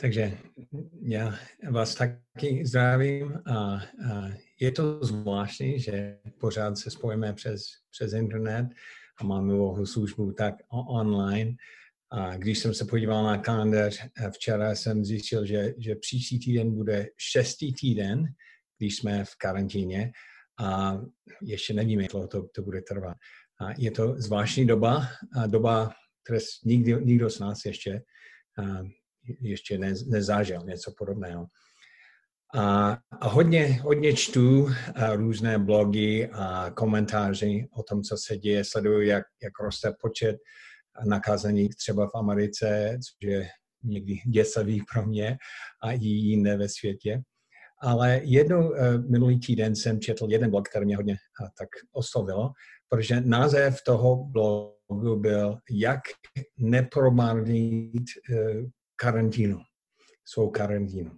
Takže 0.00 0.38
já 1.02 1.34
vás 1.70 1.94
taky 1.94 2.66
zdravím 2.66 3.42
a, 3.46 3.54
a 3.54 3.82
je 4.60 4.72
to 4.72 5.04
zvláštní, 5.04 5.80
že 5.80 6.18
pořád 6.40 6.78
se 6.78 6.90
spojíme 6.90 7.32
přes, 7.32 7.62
přes 7.90 8.12
internet 8.12 8.66
a 9.20 9.24
máme 9.24 9.54
bohu 9.54 9.86
službu 9.86 10.32
tak 10.32 10.54
online. 10.72 11.54
A 12.12 12.36
když 12.36 12.58
jsem 12.58 12.74
se 12.74 12.84
podíval 12.84 13.24
na 13.24 13.38
kalendář, 13.38 14.06
včera 14.30 14.74
jsem 14.74 15.04
zjistil, 15.04 15.46
že, 15.46 15.74
že 15.78 15.94
příští 15.94 16.38
týden 16.38 16.74
bude 16.74 17.08
šestý 17.18 17.72
týden, 17.72 18.24
když 18.78 18.96
jsme 18.96 19.24
v 19.24 19.36
karantíně 19.38 20.12
a 20.60 21.00
ještě 21.42 21.74
nevíme, 21.74 22.02
jak 22.02 22.12
to, 22.28 22.48
to 22.54 22.62
bude 22.62 22.82
trvat. 22.82 23.16
A 23.60 23.72
je 23.78 23.90
to 23.90 24.14
zvláštní 24.18 24.66
doba, 24.66 25.06
a 25.36 25.46
doba, 25.46 25.90
které 26.24 26.40
nikdo, 26.64 27.00
nikdo 27.00 27.30
z 27.30 27.38
nás 27.38 27.64
ještě 27.64 28.02
ještě 29.40 29.78
ne, 29.78 29.94
nezažil 30.06 30.62
něco 30.64 30.92
podobného. 30.98 31.46
A, 32.54 32.98
a 33.20 33.28
hodně, 33.28 33.66
hodně 33.82 34.12
čtu 34.12 34.68
a 34.94 35.14
různé 35.14 35.58
blogy 35.58 36.28
a 36.32 36.70
komentáři 36.70 37.68
o 37.76 37.82
tom, 37.82 38.02
co 38.02 38.16
se 38.16 38.36
děje. 38.36 38.64
Sleduju, 38.64 39.00
jak, 39.00 39.24
jak 39.42 39.52
roste 39.62 39.92
počet 40.00 40.36
nakazených 41.04 41.76
třeba 41.76 42.06
v 42.06 42.14
Americe, 42.14 42.98
což 42.98 43.28
je 43.28 43.48
někdy 43.84 44.14
děsavý 44.26 44.82
pro 44.92 45.06
mě 45.06 45.38
a 45.82 45.92
i 45.92 46.04
jinde 46.04 46.56
ve 46.56 46.68
světě. 46.68 47.22
Ale 47.82 48.20
jednou 48.24 48.70
uh, 48.70 48.76
minulý 49.10 49.40
týden 49.40 49.76
jsem 49.76 50.00
četl 50.00 50.26
jeden 50.30 50.50
blog, 50.50 50.68
který 50.68 50.84
mě 50.84 50.96
hodně 50.96 51.12
uh, 51.12 51.48
tak 51.58 51.68
oslovilo, 51.92 52.50
protože 52.88 53.20
název 53.20 53.78
toho 53.86 54.24
blogu 54.24 55.16
byl 55.16 55.58
Jak 55.70 56.00
nepromarnit 56.58 58.04
karantínu, 59.00 59.60
svou 60.24 60.50
karantínu. 60.50 61.10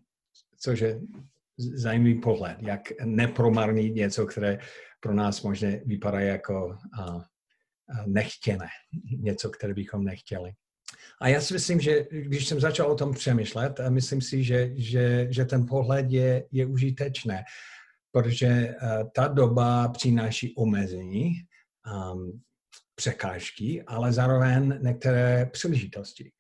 Což 0.60 0.80
je 0.80 1.00
zajímavý 1.58 2.20
pohled, 2.20 2.56
jak 2.60 2.80
nepromarnit 3.04 3.94
něco, 3.94 4.26
které 4.26 4.58
pro 5.00 5.14
nás 5.14 5.42
možná 5.42 5.68
vypadá 5.84 6.20
jako 6.20 6.76
a, 6.98 7.02
a 7.02 8.06
nechtěné, 8.06 8.68
něco, 9.18 9.50
které 9.50 9.74
bychom 9.74 10.04
nechtěli. 10.04 10.52
A 11.20 11.28
já 11.28 11.40
si 11.40 11.54
myslím, 11.54 11.80
že 11.80 12.06
když 12.10 12.46
jsem 12.48 12.60
začal 12.60 12.90
o 12.90 12.94
tom 12.94 13.14
přemýšlet, 13.14 13.80
a 13.80 13.90
myslím 13.90 14.20
si, 14.20 14.44
že, 14.44 14.70
že, 14.74 15.26
že 15.30 15.44
ten 15.44 15.66
pohled 15.66 16.06
je, 16.10 16.46
je 16.52 16.66
užitečné, 16.66 17.44
protože 18.12 18.74
ta 19.14 19.28
doba 19.28 19.88
přináší 19.88 20.54
omezení, 20.56 21.32
um, 22.12 22.42
překážky, 22.94 23.82
ale 23.86 24.12
zároveň 24.12 24.78
některé 24.82 25.46
příležitosti 25.52 26.32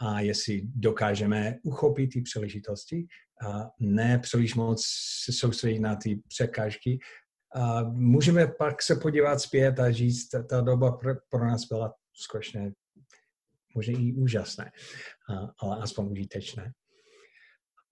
a 0.00 0.20
jestli 0.20 0.62
dokážeme 0.64 1.58
uchopit 1.62 2.12
ty 2.12 2.22
příležitosti 2.22 3.06
a 3.46 3.70
ne 3.80 4.18
příliš 4.18 4.54
moc 4.54 4.84
se 5.24 5.32
soustředit 5.32 5.78
na 5.78 5.96
ty 5.96 6.20
překážky. 6.28 6.98
A 7.54 7.82
můžeme 7.82 8.46
pak 8.46 8.82
se 8.82 8.96
podívat 8.96 9.38
zpět 9.38 9.80
a 9.80 9.92
říct, 9.92 10.28
ta, 10.28 10.42
ta 10.42 10.60
doba 10.60 10.92
pro, 10.92 11.14
pro 11.30 11.48
nás 11.48 11.64
byla 11.64 11.94
skutečně 12.12 12.72
možná 13.74 13.98
i 13.98 14.12
úžasné, 14.12 14.72
a, 15.30 15.52
ale 15.58 15.76
aspoň 15.82 16.12
užitečné. 16.12 16.72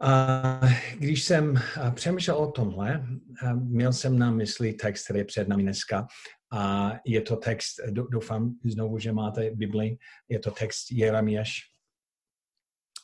A 0.05 0.61
když 0.99 1.25
jsem 1.25 1.55
přemýšlel 1.95 2.37
o 2.37 2.51
tomhle, 2.51 3.07
měl 3.55 3.93
jsem 3.93 4.19
na 4.19 4.31
mysli 4.31 4.73
text, 4.73 5.05
který 5.05 5.19
je 5.19 5.25
před 5.25 5.49
námi 5.49 5.63
dneska. 5.63 6.07
A 6.53 6.93
je 7.07 7.21
to 7.21 7.37
text, 7.37 7.81
doufám 7.91 8.55
znovu, 8.65 8.99
že 8.99 9.13
máte 9.13 9.51
Bibli, 9.51 9.97
je 10.29 10.39
to 10.39 10.51
text 10.51 10.91
Jeremiáš 10.91 11.72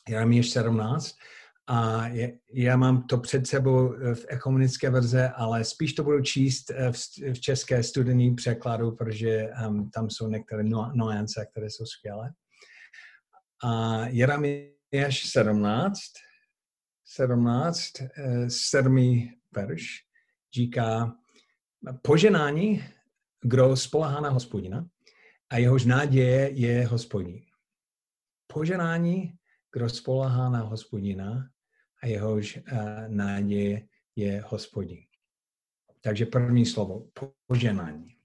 Jeremiáš 0.09 0.49
17. 0.49 1.15
A 1.67 2.07
je, 2.07 2.39
já 2.53 2.77
mám 2.77 3.07
to 3.07 3.17
před 3.17 3.47
sebou 3.47 3.89
v 4.13 4.25
ekumenické 4.27 4.89
verze, 4.89 5.29
ale 5.29 5.63
spíš 5.63 5.93
to 5.93 6.03
budu 6.03 6.21
číst 6.21 6.71
v, 6.91 7.33
v 7.33 7.39
české 7.39 7.83
studijní 7.83 8.35
překladu, 8.35 8.91
protože 8.91 9.49
um, 9.67 9.89
tam 9.89 10.09
jsou 10.09 10.27
některé 10.27 10.63
no, 10.63 10.91
nuance, 10.95 11.45
které 11.51 11.69
jsou 11.69 11.85
skvělé. 11.85 12.31
A 13.63 13.99
Jeremiáš 14.07 15.25
17, 15.25 15.99
17, 17.05 17.91
7. 18.47 19.29
verš 19.55 19.83
říká, 20.55 21.15
poženání, 22.01 22.83
kdo 23.41 23.75
spolehá 23.75 24.21
na 24.21 24.29
hospodina 24.29 24.85
a 25.49 25.57
jehož 25.57 25.85
náděje 25.85 26.49
je 26.49 26.87
hospodin. 26.87 27.41
Poženání, 28.47 29.38
kdo 29.73 29.89
spolehá 29.89 30.49
na 30.49 30.61
hospodina 30.61 31.49
a 32.03 32.07
jehož 32.07 32.59
uh, 32.71 32.79
náděje 33.07 33.87
je 34.15 34.43
hospodin. 34.47 34.99
Takže 36.01 36.25
první 36.25 36.65
slovo, 36.65 37.07
poženání. 37.47 38.15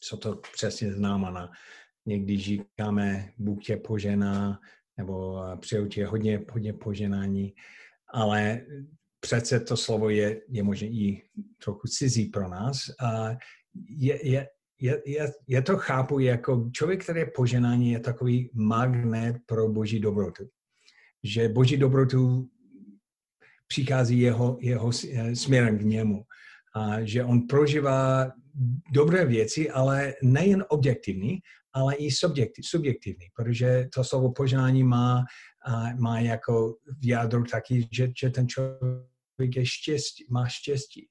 Co 0.00 0.16
to 0.16 0.40
přesně 0.52 0.92
znamená? 0.92 1.50
Někdy 2.06 2.38
říkáme, 2.38 3.32
Bůh 3.38 3.64
tě 3.64 3.76
požená, 3.76 4.60
nebo 4.96 5.38
přeju 5.60 5.88
tě 5.88 6.06
hodně, 6.06 6.44
hodně 6.50 6.72
poženání, 6.72 7.54
ale 8.12 8.66
přece 9.20 9.60
to 9.60 9.76
slovo 9.76 10.10
je, 10.10 10.40
je 10.48 10.62
možná 10.62 10.88
i 10.90 11.22
trochu 11.64 11.88
cizí 11.88 12.26
pro 12.26 12.48
nás. 12.48 12.76
A 13.00 13.36
je, 13.88 14.28
je, 14.28 14.48
je, 14.80 15.02
je, 15.06 15.32
je 15.46 15.62
to 15.62 15.76
chápu 15.76 16.18
jako 16.18 16.70
člověk, 16.72 17.04
který 17.04 17.20
je 17.20 17.32
poženání, 17.36 17.90
je 17.90 18.00
takový 18.00 18.50
magnet 18.54 19.36
pro 19.46 19.68
boží 19.68 20.00
dobrotu 20.00 20.50
že 21.24 21.48
boží 21.48 21.76
dobrotu 21.76 22.48
přichází 23.66 24.20
jeho, 24.20 24.58
jeho 24.60 24.90
eh, 25.12 25.36
směrem 25.36 25.78
k 25.78 25.82
němu. 25.82 26.24
A 26.74 27.02
že 27.02 27.24
on 27.24 27.46
prožívá 27.46 28.32
dobré 28.92 29.24
věci, 29.24 29.70
ale 29.70 30.14
nejen 30.22 30.64
objektivní, 30.68 31.38
ale 31.72 31.94
i 31.94 32.10
subjektiv, 32.10 32.64
subjektivní, 32.66 33.26
protože 33.36 33.88
to 33.94 34.04
slovo 34.04 34.32
požádání 34.32 34.84
má, 34.84 35.24
má 35.98 36.20
jako 36.20 36.76
v 37.00 37.06
jádru 37.06 37.44
taky, 37.44 37.88
že, 37.92 38.12
že 38.20 38.30
ten 38.30 38.48
člověk 38.48 39.56
je 39.56 39.66
štěstí, 39.66 40.24
má 40.30 40.48
štěstí, 40.48 41.08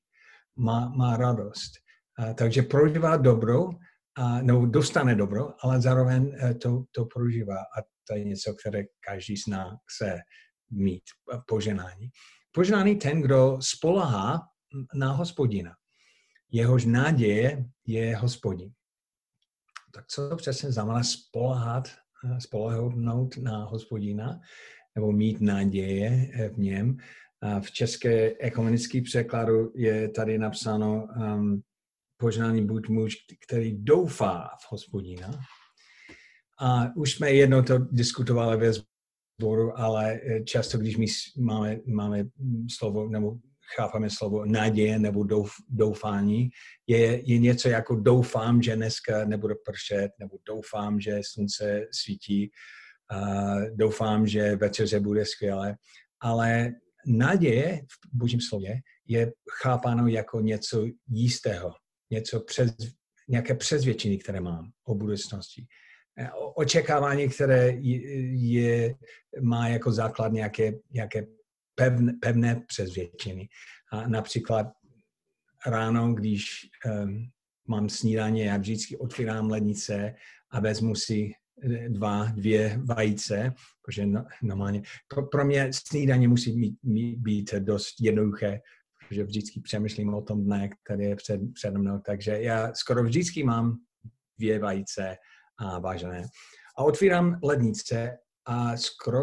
má, 0.56 0.90
má 0.90 1.18
radost. 1.18 1.72
A, 2.18 2.34
takže 2.34 2.62
prožívá 2.62 3.18
dobro, 3.18 3.69
a, 4.16 4.42
nebo 4.42 4.66
dostane 4.66 5.16
dobro, 5.16 5.53
ale 5.62 5.81
zároveň 5.81 6.36
eh, 6.40 6.53
to, 6.53 6.84
to 6.92 7.06
prožívá. 7.06 7.58
A 7.58 7.81
to 8.09 8.16
je 8.16 8.24
něco, 8.24 8.53
které 8.53 8.84
každý 9.00 9.38
z 9.38 9.47
nás 9.47 9.74
chce 9.94 10.20
mít, 10.72 11.03
poženání. 11.47 12.09
Poženání 12.52 12.96
ten, 12.96 13.22
kdo 13.22 13.58
spolahá 13.62 14.40
na 14.96 15.12
hospodina. 15.12 15.72
Jehož 16.52 16.86
naděje 16.86 17.66
je 17.88 18.16
hospodin. 18.16 18.72
Tak 19.94 20.08
co 20.08 20.30
to 20.30 20.36
přesně 20.36 20.72
znamená 20.72 21.03
spolehat, 21.03 21.90
spolehnout 22.40 23.38
na 23.38 23.66
hospodina 23.66 24.40
nebo 24.96 25.12
mít 25.12 25.42
naděje 25.42 26.31
v 26.53 26.58
něm? 26.58 26.98
V 27.62 27.72
české 27.72 28.36
ekumenické 28.40 29.02
překladu 29.02 29.72
je 29.75 30.09
tady 30.09 30.38
napsáno 30.38 31.08
um, 31.16 31.62
požehnání 32.18 32.66
buď 32.66 32.90
muž, 32.90 33.16
který 33.48 33.84
doufá 33.84 34.50
v 34.62 34.72
hospodina, 34.72 35.31
a 36.59 36.96
už 36.96 37.14
jsme 37.14 37.31
jednou 37.31 37.62
to 37.62 37.78
diskutovali 37.78 38.58
ve 38.58 38.74
sboru, 39.40 39.80
ale 39.80 40.14
eh, 40.14 40.44
často, 40.44 40.78
když 40.78 40.97
my 40.97 41.06
máme, 41.38 41.78
máme 41.88 42.24
slovo, 42.78 43.09
nebo 43.09 43.38
chápeme 43.75 44.09
slovo 44.09 44.46
naděje 44.46 45.00
nebo 45.00 45.24
douf, 45.24 45.52
doufání, 45.69 46.50
je, 46.88 47.31
je 47.31 47.38
něco 47.38 47.69
jako 47.69 47.96
doufám, 47.96 48.62
že 48.62 48.75
dneska 48.75 49.25
nebude 49.25 49.56
pršet, 49.66 50.12
nebo 50.19 50.38
doufám, 50.48 51.00
že 51.00 51.22
slunce 51.24 51.88
svítí, 51.92 52.52
a 53.12 53.56
doufám, 53.75 54.28
že 54.28 54.56
večeře 54.56 55.00
bude 55.00 55.25
skvělé. 55.25 55.75
Ale 56.22 56.72
naděje 57.07 57.81
v 57.92 58.18
božím 58.18 58.42
slově 58.42 58.75
je 59.07 59.31
chápáno 59.62 60.07
jako 60.07 60.39
něco 60.39 60.86
jistého, 61.10 61.72
něco 62.12 62.39
přes, 62.39 62.72
nějaké 63.30 63.56
přezvědčení, 63.56 64.18
které 64.18 64.42
mám 64.42 64.72
o 64.88 64.95
budoucnosti 64.95 65.66
očekávání, 66.56 67.30
které 67.30 67.68
je, 67.70 68.96
má 69.42 69.68
jako 69.68 69.92
základ 69.92 70.32
nějaké, 70.32 70.72
nějaké 70.92 71.26
pevné, 71.76 72.14
pevné 72.22 72.64
přezvědčení. 72.68 73.48
A 73.92 74.08
například 74.08 74.68
ráno, 75.66 76.14
když 76.14 76.46
um, 76.86 77.30
mám 77.68 77.90
snídaně, 77.90 78.46
já 78.46 78.58
vždycky 78.58 78.98
otvírám 78.98 79.50
lednice 79.50 80.16
a 80.52 80.60
vezmu 80.60 80.96
si 80.96 81.32
eh, 81.64 81.90
dva, 81.90 82.26
dvě 82.26 82.82
vajíce, 82.86 83.54
protože 83.86 84.06
no, 84.06 84.26
normálně, 84.44 84.82
pro, 85.08 85.28
pro 85.28 85.46
mě 85.46 85.70
snídaně 85.74 86.28
musí 86.28 86.52
být, 86.52 87.18
být 87.18 87.54
dost 87.54 87.96
jednoduché, 88.02 88.62
protože 89.00 89.24
vždycky 89.24 89.62
přemýšlím 89.62 90.14
o 90.14 90.22
tom 90.22 90.44
dne, 90.44 90.70
který 90.84 91.04
je 91.04 91.16
před, 91.16 91.42
před 91.54 91.74
mnou, 91.74 92.00
takže 92.06 92.32
já 92.42 92.74
skoro 92.74 93.04
vždycky 93.04 93.44
mám 93.44 93.78
dvě 94.40 94.60
vajíce 94.60 95.18
a 95.60 95.80
vážené. 95.80 96.24
A 96.78 96.84
otvírám 96.84 97.40
lednice 97.44 98.18
a 98.46 98.78
skoro, 98.78 99.22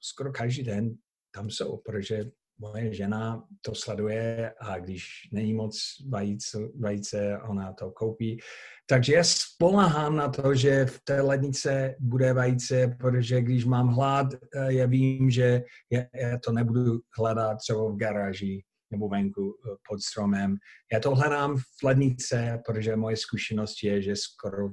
skoro 0.00 0.32
každý 0.32 0.62
den 0.62 0.94
tam 1.34 1.50
jsou, 1.50 1.76
protože 1.76 2.24
moje 2.58 2.94
žena 2.94 3.44
to 3.62 3.74
sleduje 3.74 4.54
a 4.60 4.78
když 4.78 5.04
není 5.32 5.54
moc 5.54 5.78
vajíce, 6.08 6.58
vajíce 6.80 7.38
ona 7.48 7.72
to 7.72 7.90
koupí. 7.90 8.38
Takže 8.86 9.14
já 9.14 9.24
spolahám 9.24 10.16
na 10.16 10.28
to, 10.28 10.54
že 10.54 10.86
v 10.86 11.00
té 11.04 11.20
lednice 11.20 11.94
bude 12.00 12.32
vajíce, 12.32 12.96
protože 13.00 13.42
když 13.42 13.64
mám 13.64 13.88
hlad, 13.88 14.26
eh, 14.34 14.72
já 14.72 14.86
vím, 14.86 15.30
že 15.30 15.62
já 15.90 16.38
to 16.44 16.52
nebudu 16.52 17.00
hledat 17.18 17.58
třeba 17.58 17.90
v 17.90 17.96
garáži 17.96 18.62
nebo 18.90 19.08
venku 19.08 19.42
eh, 19.42 19.76
pod 19.88 20.02
stromem. 20.02 20.56
Já 20.92 21.00
to 21.00 21.14
hledám 21.14 21.56
v 21.56 21.84
lednice, 21.84 22.62
protože 22.66 22.96
moje 22.96 23.16
zkušenost 23.16 23.82
je, 23.82 24.02
že 24.02 24.16
skoro 24.16 24.68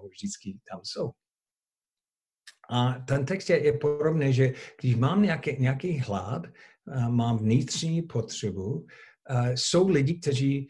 nebo 0.00 0.08
vždycky 0.08 0.58
tam 0.70 0.80
jsou. 0.82 1.10
A 2.70 2.92
ten 2.92 3.24
text 3.24 3.50
je, 3.50 3.64
je 3.64 3.72
podobný, 3.72 4.32
že 4.32 4.52
když 4.80 4.94
mám 4.96 5.22
nějaký, 5.22 5.56
nějaký 5.58 5.98
hlad, 5.98 6.42
mám 7.08 7.38
vnitřní 7.38 8.02
potřebu, 8.02 8.86
jsou 9.54 9.88
lidi, 9.88 10.14
kteří 10.14 10.56
e, 10.56 10.68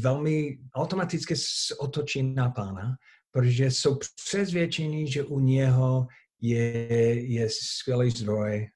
velmi 0.00 0.58
automaticky 0.74 1.34
otočí 1.78 2.22
na 2.22 2.50
pána, 2.50 2.96
protože 3.30 3.70
jsou 3.70 3.98
přesvědčení, 4.24 5.12
že 5.12 5.22
u 5.22 5.40
něho 5.40 6.06
je, 6.40 7.24
je 7.32 7.48
skvělý 7.50 8.10
zdroj 8.10 8.68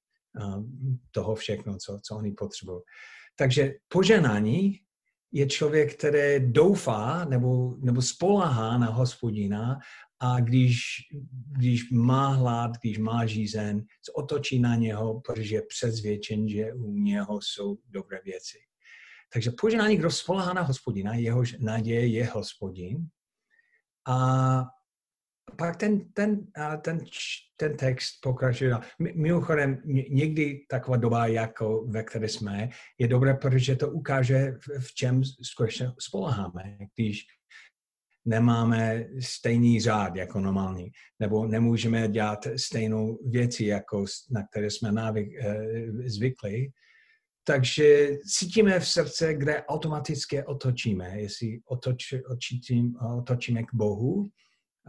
toho 1.11 1.34
všechno, 1.34 1.76
co, 1.76 2.00
co 2.02 2.17
oni 2.17 2.32
potřebují. 2.32 2.81
Takže 3.37 3.75
poženání 3.88 4.81
je 5.32 5.47
člověk, 5.47 5.94
který 5.94 6.53
doufá 6.53 7.25
nebo, 7.25 7.77
nebo 7.79 8.03
spolahá 8.03 8.79
na 8.79 8.87
hospodina 8.87 9.79
a 10.21 10.41
když, 10.41 10.79
když 11.59 11.91
má 11.91 12.29
hlad, 12.29 12.71
když 12.82 12.99
má 12.99 13.27
žízen, 13.27 13.85
otočí 14.15 14.59
na 14.59 14.77
něho, 14.77 15.21
protože 15.21 15.55
je 15.56 15.62
přesvědčen, 15.62 16.49
že 16.49 16.73
u 16.73 16.93
něho 16.93 17.38
jsou 17.43 17.79
dobré 17.88 18.21
věci. 18.25 18.59
Takže 19.32 19.50
poženání, 19.61 19.97
kdo 19.97 20.11
spolehá 20.11 20.53
na 20.53 20.62
hospodina, 20.62 21.15
jehož 21.15 21.56
naděje 21.59 22.06
je 22.06 22.27
hospodin. 22.27 23.06
A 24.09 24.65
pak 25.56 25.76
ten, 25.76 26.12
ten, 26.12 26.47
ten, 26.82 26.99
ten 27.56 27.76
text 27.76 28.20
pokračuje. 28.23 28.75
Mimochodem, 28.99 29.82
někdy 30.11 30.61
taková 30.69 30.97
doba, 30.97 31.26
jako 31.26 31.85
ve 31.87 32.02
které 32.02 32.29
jsme, 32.29 32.69
je 32.99 33.08
dobré, 33.08 33.35
protože 33.35 33.76
to 33.76 33.91
ukáže, 33.91 34.55
v 34.79 34.94
čem 34.94 35.23
skutečně 35.43 35.91
spoleháme. 35.99 36.76
Když 36.97 37.26
nemáme 38.25 39.06
stejný 39.20 39.81
řád 39.81 40.17
jako 40.17 40.41
normální, 40.41 40.91
nebo 41.20 41.47
nemůžeme 41.47 42.08
dělat 42.08 42.38
stejnou 42.56 43.19
věci, 43.31 43.64
jako 43.64 44.05
na 44.31 44.46
které 44.46 44.70
jsme 44.70 44.93
návyk, 44.93 45.29
eh, 45.41 45.82
zvykli. 46.06 46.69
Takže 47.44 48.08
cítíme 48.38 48.81
v 48.81 48.88
srdce, 48.88 49.35
kde 49.35 49.64
automaticky 49.64 50.44
otočíme. 50.44 51.20
Jestli 51.20 51.61
otoč, 51.64 52.14
očitím, 52.31 52.96
otočíme 53.19 53.62
k 53.62 53.75
Bohu, 53.75 54.31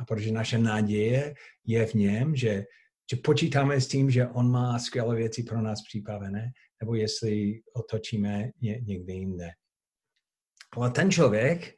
a 0.02 0.06
protože 0.06 0.32
naše 0.32 0.58
naděje 0.58 1.34
je 1.66 1.86
v 1.86 1.94
něm, 1.94 2.36
že, 2.36 2.64
že 3.12 3.18
počítáme 3.24 3.82
s 3.82 3.88
tím, 3.88 4.12
že 4.12 4.28
on 4.28 4.52
má 4.52 4.80
skvělé 4.80 5.16
věci 5.16 5.44
pro 5.44 5.62
nás 5.62 5.80
připravené, 5.82 6.52
nebo 6.82 6.96
jestli 6.96 7.62
otočíme 7.74 8.50
ně, 8.62 8.82
někde 8.82 9.14
jinde. 9.14 9.50
Ale 10.74 10.92
ten 10.92 11.12
člověk, 11.12 11.74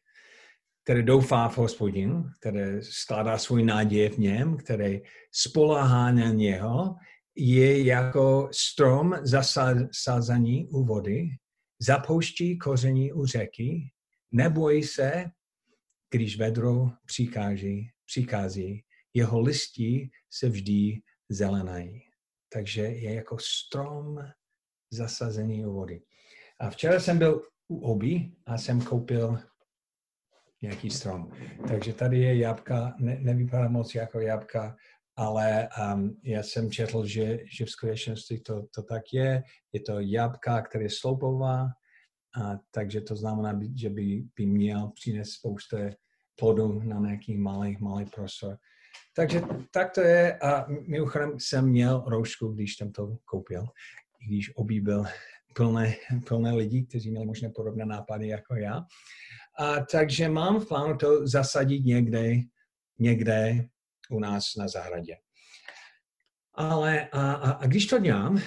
který 0.83 1.03
doufá 1.03 1.49
v 1.49 1.57
hospodinu, 1.57 2.23
který 2.39 2.81
skládá 2.81 3.37
svůj 3.37 3.63
naděje 3.63 4.09
v 4.09 4.17
něm, 4.17 4.57
který 4.57 5.01
spolahá 5.31 6.11
na 6.11 6.29
něho, 6.29 6.95
je 7.35 7.83
jako 7.83 8.49
strom 8.51 9.15
zasazený 9.23 10.67
u 10.67 10.85
vody, 10.85 11.29
zapouští 11.79 12.57
koření 12.57 13.13
u 13.13 13.25
řeky, 13.25 13.89
nebojí 14.31 14.83
se, 14.83 15.25
když 16.11 16.37
vedro 16.37 16.89
přikáží, 17.05 17.92
přichází, 18.05 18.83
jeho 19.13 19.39
listí 19.39 20.11
se 20.29 20.49
vždy 20.49 21.01
zelenají. 21.29 22.01
Takže 22.49 22.81
je 22.81 23.13
jako 23.13 23.37
strom 23.39 24.17
zasazený 24.91 25.65
u 25.65 25.73
vody. 25.73 26.01
A 26.59 26.69
včera 26.69 26.99
jsem 26.99 27.17
byl 27.17 27.41
u 27.67 27.79
Obi 27.79 28.31
a 28.45 28.57
jsem 28.57 28.81
koupil 28.81 29.39
nějaký 30.61 30.89
strom. 30.89 31.31
Takže 31.67 31.93
tady 31.93 32.19
je 32.19 32.37
jabka, 32.37 32.95
ne, 32.99 33.17
nevypadá 33.19 33.69
moc 33.69 33.95
jako 33.95 34.19
jabka, 34.19 34.75
ale 35.15 35.69
um, 35.93 36.19
já 36.23 36.43
jsem 36.43 36.71
četl, 36.71 37.05
že, 37.05 37.39
že 37.57 37.65
v 37.65 37.69
skutečnosti 37.69 38.39
to, 38.39 38.63
to 38.75 38.83
tak 38.83 39.03
je. 39.13 39.43
Je 39.73 39.79
to 39.79 39.99
jabka, 39.99 40.61
která 40.61 40.83
je 40.83 40.89
sloupová, 40.89 41.67
a, 42.41 42.57
takže 42.71 43.01
to 43.01 43.15
znamená, 43.15 43.59
že 43.75 43.89
by, 43.89 44.23
by 44.35 44.45
měl 44.45 44.91
přinést 44.95 45.31
spoustu 45.31 45.77
plodu 46.35 46.81
na 46.83 46.99
nějaký 46.99 47.37
malý, 47.37 47.77
malý 47.79 48.05
prostor. 48.05 48.57
Takže 49.15 49.41
tak 49.71 49.91
to 49.91 50.01
je 50.01 50.37
a 50.37 50.65
mimochodem 50.87 51.39
jsem 51.39 51.69
měl 51.69 52.03
roušku, 52.07 52.47
když 52.47 52.75
jsem 52.75 52.91
to 52.91 53.17
koupil, 53.25 53.65
když 54.27 54.55
obýbil 54.55 55.05
plné, 55.55 55.95
plné 56.27 56.53
lidí, 56.53 56.85
kteří 56.85 57.11
měli 57.11 57.25
možná 57.25 57.49
podobné 57.55 57.85
nápady 57.85 58.27
jako 58.27 58.55
já. 58.55 58.81
A, 59.59 59.79
takže 59.91 60.29
mám 60.29 60.59
v 60.59 60.67
plánu 60.67 60.97
to 60.97 61.27
zasadit 61.27 61.85
někde, 61.85 62.33
někde 62.99 63.65
u 64.09 64.19
nás 64.19 64.43
na 64.57 64.67
zahradě. 64.67 65.15
Ale 66.53 67.09
a, 67.09 67.33
a, 67.33 67.51
a 67.51 67.65
když 67.65 67.85
to 67.85 67.99
dělám, 67.99 68.41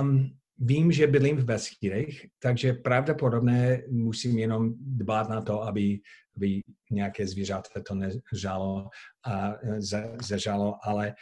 um, 0.00 0.38
vím, 0.58 0.92
že 0.92 1.06
bydlím 1.06 1.36
v 1.36 1.44
Beskydech, 1.44 2.26
takže 2.38 2.72
pravděpodobně 2.72 3.82
musím 3.88 4.38
jenom 4.38 4.74
dbát 4.78 5.28
na 5.28 5.40
to, 5.40 5.62
aby, 5.62 6.00
aby 6.36 6.60
nějaké 6.90 7.26
zvířata 7.26 7.82
to 7.88 7.94
nežalo 7.94 8.88
a 9.26 9.54
zažalo, 10.22 10.74
ale 10.82 11.14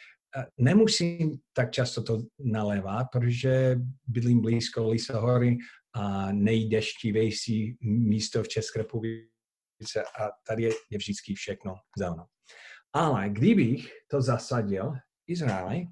nemusím 0.58 1.38
tak 1.52 1.70
často 1.70 2.02
to 2.02 2.22
nalévat, 2.44 3.06
protože 3.12 3.80
bydlím 4.06 4.40
blízko 4.40 4.88
Lisohory 4.88 5.58
a 5.94 6.32
nejdeštivější 6.32 7.76
místo 7.80 8.42
v 8.42 8.48
České 8.48 8.78
republice 8.78 10.02
a 10.20 10.28
tady 10.48 10.62
je, 10.62 10.70
je 10.90 10.98
vždycky 10.98 11.34
všechno 11.34 11.74
zelené. 11.98 12.24
Ale 12.92 13.28
kdybych 13.28 13.88
to 14.10 14.22
zasadil 14.22 14.92
Izraeli, 15.26 15.86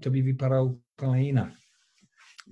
to 0.00 0.10
by 0.10 0.22
vypadalo 0.22 0.64
úplně 0.64 1.22
jinak. 1.22 1.52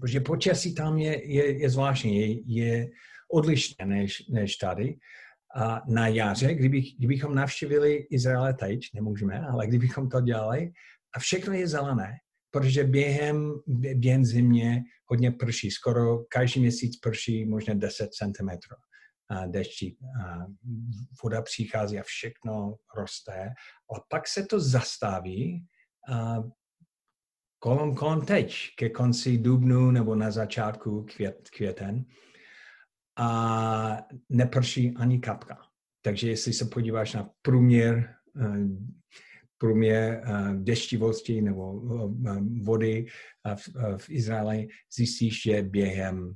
Protože 0.00 0.20
počasí 0.20 0.74
tam 0.74 0.98
je, 0.98 1.32
je, 1.32 1.60
je 1.60 1.70
zvláštní, 1.70 2.16
je, 2.16 2.62
je 2.62 2.88
odlišné 3.32 3.86
než, 3.86 4.28
než 4.28 4.56
tady. 4.56 4.96
A 5.56 5.82
na 5.88 6.08
jaře, 6.08 6.54
kdybych, 6.54 6.84
kdybychom 6.98 7.34
navštívili 7.34 8.06
Izraele 8.10 8.54
teď, 8.54 8.80
nemůžeme, 8.94 9.40
ale 9.40 9.66
kdybychom 9.66 10.08
to 10.08 10.20
dělali, 10.20 10.72
a 11.16 11.18
všechno 11.18 11.54
je 11.54 11.68
zelené, 11.68 12.12
protože 12.50 12.84
během, 12.84 13.52
během 13.94 14.24
zimě 14.24 14.82
hodně 15.06 15.30
prší, 15.30 15.70
skoro 15.70 16.18
každý 16.24 16.60
měsíc 16.60 16.98
prší 16.98 17.46
možná 17.46 17.74
10 17.74 18.08
cm 18.12 18.48
dešti. 19.46 19.96
Voda 21.22 21.42
přichází 21.42 21.98
a 21.98 22.02
všechno 22.02 22.76
roste, 22.96 23.32
ale 23.90 24.00
pak 24.10 24.28
se 24.28 24.46
to 24.46 24.60
zastaví 24.60 25.66
kolem, 27.60 27.94
kolem 27.94 28.20
teď, 28.20 28.56
ke 28.76 28.88
konci 28.88 29.38
dubnu 29.38 29.90
nebo 29.90 30.14
na 30.14 30.30
začátku 30.30 31.06
květ, 31.14 31.50
květen 31.56 32.04
a 33.16 33.98
neprší 34.28 34.96
ani 34.96 35.18
kapka. 35.18 35.58
Takže 36.02 36.28
jestli 36.28 36.52
se 36.52 36.64
podíváš 36.64 37.14
na 37.14 37.30
průměr 37.42 38.14
eh, 38.42 39.00
průměr 39.58 40.22
uh, 40.24 40.54
deštivosti 40.54 41.42
nebo 41.42 41.72
uh, 41.72 42.14
vody 42.62 43.06
v, 43.54 43.68
v 43.96 44.10
Izraeli, 44.10 44.68
zjistíš, 44.96 45.42
že 45.42 45.62
během 45.62 46.34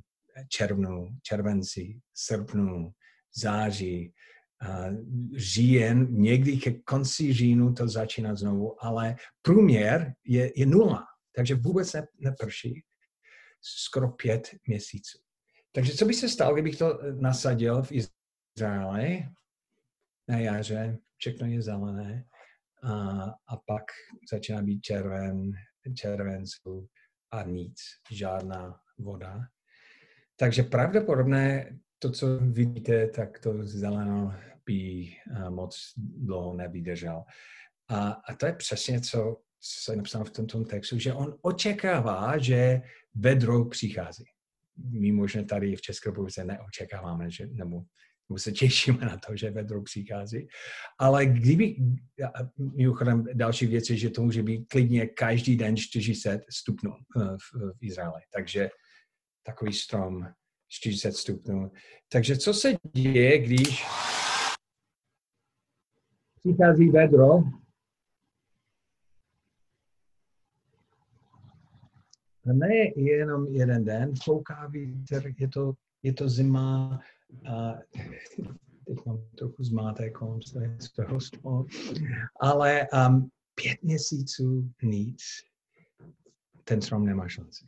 červnu, 0.49 1.07
červenci, 1.23 1.99
srpnu, 2.13 2.91
září, 3.35 4.13
říjen, 5.37 6.07
někdy 6.09 6.57
ke 6.57 6.71
konci 6.71 7.33
říjnu 7.33 7.73
to 7.73 7.87
začíná 7.87 8.35
znovu, 8.35 8.85
ale 8.85 9.15
průměr 9.41 10.13
je, 10.25 10.51
je 10.59 10.65
nula, 10.65 11.03
takže 11.35 11.55
vůbec 11.55 11.93
ne, 11.93 12.07
neprší 12.19 12.83
skoro 13.61 14.09
pět 14.09 14.49
měsíců. 14.67 15.19
Takže 15.71 15.93
co 15.93 16.05
by 16.05 16.13
se 16.13 16.29
stalo, 16.29 16.53
kdybych 16.53 16.77
to 16.77 16.99
nasadil 17.19 17.83
v 17.83 17.91
Izraeli 17.91 19.25
na 20.27 20.37
jaře, 20.37 20.97
všechno 21.17 21.47
je 21.47 21.61
zelené, 21.61 22.25
a, 22.83 23.23
a 23.47 23.57
pak 23.65 23.83
začíná 24.31 24.61
být 24.61 24.81
červen, 24.81 25.51
červenců 25.95 26.87
a 27.31 27.43
nic, 27.43 27.75
žádná 28.11 28.79
voda. 28.97 29.39
Takže 30.35 30.63
pravděpodobně 30.63 31.77
to, 31.99 32.11
co 32.11 32.37
vidíte, 32.37 33.07
tak 33.07 33.39
to 33.39 33.67
zeleno 33.67 34.35
by 34.65 35.07
moc 35.49 35.93
dlouho 35.97 36.53
nevydržel. 36.53 37.23
A, 37.87 38.09
a 38.09 38.35
to 38.35 38.45
je 38.45 38.53
přesně, 38.53 39.01
co, 39.01 39.41
co 39.83 39.91
je 39.91 39.95
napsáno 39.97 40.25
v 40.25 40.31
tomto 40.31 40.63
textu, 40.63 40.99
že 40.99 41.13
on 41.13 41.37
očekává, 41.41 42.37
že 42.37 42.81
vedro 43.15 43.65
přichází. 43.65 44.23
My 44.91 45.11
možná 45.11 45.43
tady 45.43 45.75
v 45.75 45.81
České 45.81 46.09
republice 46.09 46.45
neočekáváme, 46.45 47.31
že, 47.31 47.47
nebo, 47.47 47.83
nebo 48.29 48.39
se 48.39 48.51
těšíme 48.51 49.05
na 49.05 49.17
to, 49.17 49.35
že 49.35 49.51
vedro 49.51 49.81
přichází. 49.81 50.47
Ale 50.99 51.25
kdyby, 51.25 51.75
mimochodem 52.57 53.25
další 53.33 53.65
věc 53.65 53.89
je, 53.89 53.97
že 53.97 54.09
to 54.09 54.21
může 54.21 54.43
být 54.43 54.65
klidně 54.67 55.07
každý 55.07 55.55
den 55.55 55.77
400 55.77 56.37
stupňů 56.49 56.91
eh, 56.93 57.23
v, 57.23 57.73
v 57.79 57.83
Izraeli. 57.83 58.21
Takže 58.33 58.69
takový 59.43 59.73
strom 59.73 60.27
40 60.67 61.11
stupňů. 61.11 61.71
Takže 62.11 62.37
co 62.37 62.53
se 62.53 62.73
děje, 62.93 63.37
když 63.37 63.85
přichází 66.43 66.89
vedro, 66.89 67.43
ne 72.53 72.75
jenom 72.95 73.47
jeden 73.47 73.85
den, 73.85 74.13
fouká 74.23 74.67
vítr, 74.67 75.23
je 75.37 75.47
to, 75.47 75.73
je 76.03 76.13
to 76.13 76.29
zima, 76.29 76.99
a 77.51 77.73
teď 78.87 79.05
mám 79.05 79.19
trochu 79.37 79.63
zmátek 79.63 80.13
kolem 80.13 80.39
svého 80.79 81.21
stolu, 81.21 81.67
ale 82.41 82.87
um, 83.07 83.29
pět 83.55 83.83
měsíců 83.83 84.71
nic, 84.83 85.21
ten 86.63 86.81
strom 86.81 87.05
nemá 87.05 87.27
šanci. 87.27 87.65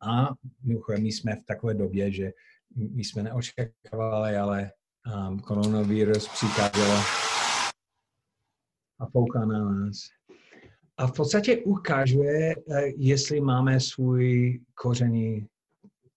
A 0.00 0.28
my 0.64 1.08
jsme 1.08 1.36
v 1.36 1.44
takové 1.44 1.74
době, 1.74 2.12
že 2.12 2.32
my 2.76 3.04
jsme 3.04 3.22
neočekávali, 3.22 4.36
ale 4.36 4.72
um, 5.28 5.40
koronavirus 5.40 6.28
přikázal 6.28 7.04
a 9.00 9.06
fouká 9.06 9.44
na 9.44 9.64
nás. 9.64 9.96
A 10.96 11.06
v 11.06 11.12
podstatě 11.12 11.56
ukazuje, 11.56 12.54
eh, 12.54 12.82
jestli 12.96 13.40
máme 13.40 13.80
svůj 13.80 14.60
koření 14.74 15.46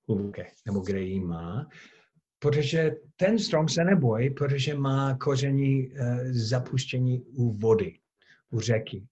hluboké, 0.08 0.46
nebo 0.66 0.80
kde 0.80 1.02
ji 1.02 1.20
má, 1.20 1.68
protože 2.40 2.96
ten 3.16 3.40
strom 3.40 3.70
se 3.70 3.84
nebojí, 3.84 4.30
protože 4.30 4.76
má 4.76 5.18
koření 5.18 5.88
uh, 5.88 5.98
zapuštění 6.32 7.22
u 7.22 7.52
vody, 7.52 8.00
u 8.50 8.60
řeky. 8.60 9.04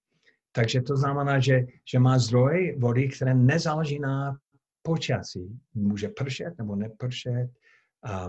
Takže 0.52 0.82
to 0.82 0.98
znamená, 0.98 1.40
že, 1.40 1.66
že 1.92 2.00
má 2.00 2.20
zdroj 2.20 2.76
vody, 2.80 3.08
které 3.08 3.34
nezáleží 3.34 4.00
na 4.00 4.38
počasí. 4.82 5.60
Může 5.74 6.10
pršet 6.10 6.58
nebo 6.58 6.76
nepršet, 6.76 7.50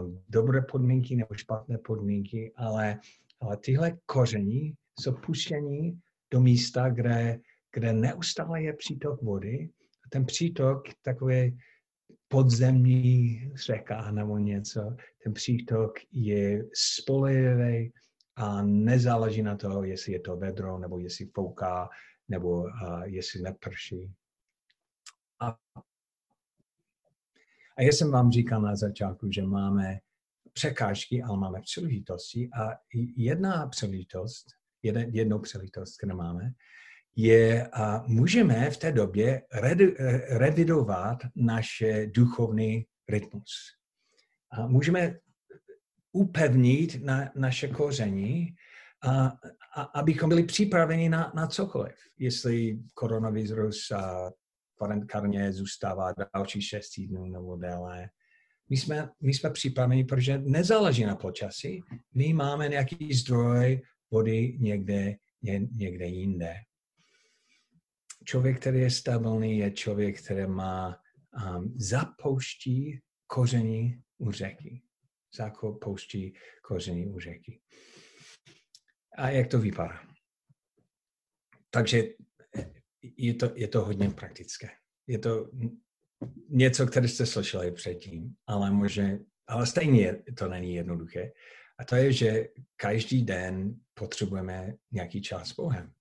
um, 0.00 0.22
dobré 0.28 0.62
podmínky 0.62 1.16
nebo 1.16 1.34
špatné 1.34 1.78
podmínky, 1.78 2.52
ale, 2.56 2.98
ale 3.40 3.56
tyhle 3.56 3.98
koření 4.06 4.74
jsou 5.00 5.12
puštění 5.12 6.00
do 6.30 6.40
místa, 6.40 6.88
kde, 6.88 7.40
kde 7.72 7.92
neustále 7.92 8.62
je 8.62 8.72
přítok 8.72 9.22
vody. 9.22 9.70
A 10.06 10.08
ten 10.08 10.26
přítok 10.26 10.82
takový 11.02 11.58
podzemní 12.28 13.40
řeka 13.54 14.10
nebo 14.10 14.38
něco, 14.38 14.96
ten 15.24 15.32
přítok 15.32 15.92
je 16.12 16.64
spolehlivý 16.74 17.92
a 18.36 18.62
nezáleží 18.62 19.42
na 19.42 19.56
to, 19.56 19.82
jestli 19.82 20.12
je 20.12 20.20
to 20.20 20.36
vedro, 20.36 20.78
nebo 20.78 20.98
jestli 20.98 21.26
fouká, 21.34 21.88
nebo 22.28 22.62
uh, 22.62 23.02
jestli 23.02 23.42
neprší. 23.42 24.12
A, 25.40 25.58
a 27.76 27.82
já 27.82 27.88
jsem 27.92 28.10
vám 28.10 28.30
říkal 28.30 28.62
na 28.62 28.76
začátku, 28.76 29.32
že 29.32 29.42
máme 29.42 29.98
překážky, 30.52 31.22
ale 31.22 31.38
máme 31.38 31.60
příležitosti. 31.60 32.48
A 32.60 32.78
jedna 33.16 33.66
příležitost, 33.66 34.46
jedna, 34.82 35.00
jednou 35.10 35.38
příležitost, 35.38 35.96
kterou 35.96 36.16
máme, 36.16 36.50
je, 37.16 37.66
a 37.66 38.04
můžeme 38.06 38.70
v 38.70 38.76
té 38.76 38.92
době 38.92 39.42
revidovat 40.28 41.18
naše 41.36 42.06
duchovní 42.06 42.86
rytmus. 43.08 43.52
A 44.52 44.66
můžeme 44.66 45.18
upevnit 46.12 47.04
na, 47.04 47.30
naše 47.36 47.68
koření, 47.68 48.54
a, 49.02 49.32
a, 49.74 49.82
abychom 49.82 50.28
byli 50.28 50.42
připraveni 50.42 51.08
na, 51.08 51.32
na 51.34 51.46
cokoliv. 51.46 51.94
Jestli 52.18 52.78
koronavirus 52.94 53.90
a 53.90 54.30
karanténě 55.06 55.52
zůstává 55.52 56.14
další 56.34 56.62
šest 56.62 56.90
týdnů 56.90 57.26
nebo 57.26 57.56
déle, 57.56 58.08
my 58.68 58.76
jsme, 58.76 59.08
my 59.20 59.34
jsme 59.34 59.50
připraveni, 59.50 60.04
protože 60.04 60.38
nezáleží 60.38 61.04
na 61.04 61.16
počasí. 61.16 61.82
My 62.14 62.32
máme 62.32 62.68
nějaký 62.68 63.14
zdroj 63.14 63.82
vody 64.16 64.56
někde, 64.58 65.16
ně, 65.42 65.60
někde 65.72 66.06
jinde 66.06 66.54
člověk, 68.24 68.60
který 68.60 68.80
je 68.80 68.90
stabilní, 68.90 69.58
je 69.58 69.70
člověk, 69.70 70.22
který 70.22 70.46
má 70.46 70.96
um, 70.96 71.74
zapouští 71.76 73.00
koření 73.26 74.02
u 74.18 74.30
řeky. 74.32 74.82
Zapouští 75.36 76.34
koření 76.62 77.06
u 77.06 77.20
řeky. 77.20 77.60
A 79.18 79.30
jak 79.30 79.48
to 79.48 79.58
vypadá? 79.58 80.00
Takže 81.70 82.02
je 83.16 83.34
to, 83.34 83.52
je 83.54 83.68
to 83.68 83.84
hodně 83.84 84.10
praktické. 84.10 84.68
Je 85.06 85.18
to 85.18 85.50
něco, 86.48 86.86
které 86.86 87.08
jste 87.08 87.26
slyšeli 87.26 87.72
předtím, 87.72 88.34
ale 88.46 88.70
možná, 88.70 89.18
ale 89.46 89.66
stejně 89.66 90.22
to 90.38 90.48
není 90.48 90.74
jednoduché. 90.74 91.32
A 91.78 91.84
to 91.84 91.96
je, 91.96 92.12
že 92.12 92.48
každý 92.76 93.22
den 93.22 93.80
potřebujeme 93.98 94.74
nějaký 94.92 95.22
čas 95.22 95.48
s 95.48 95.54
Bohem 95.54 95.92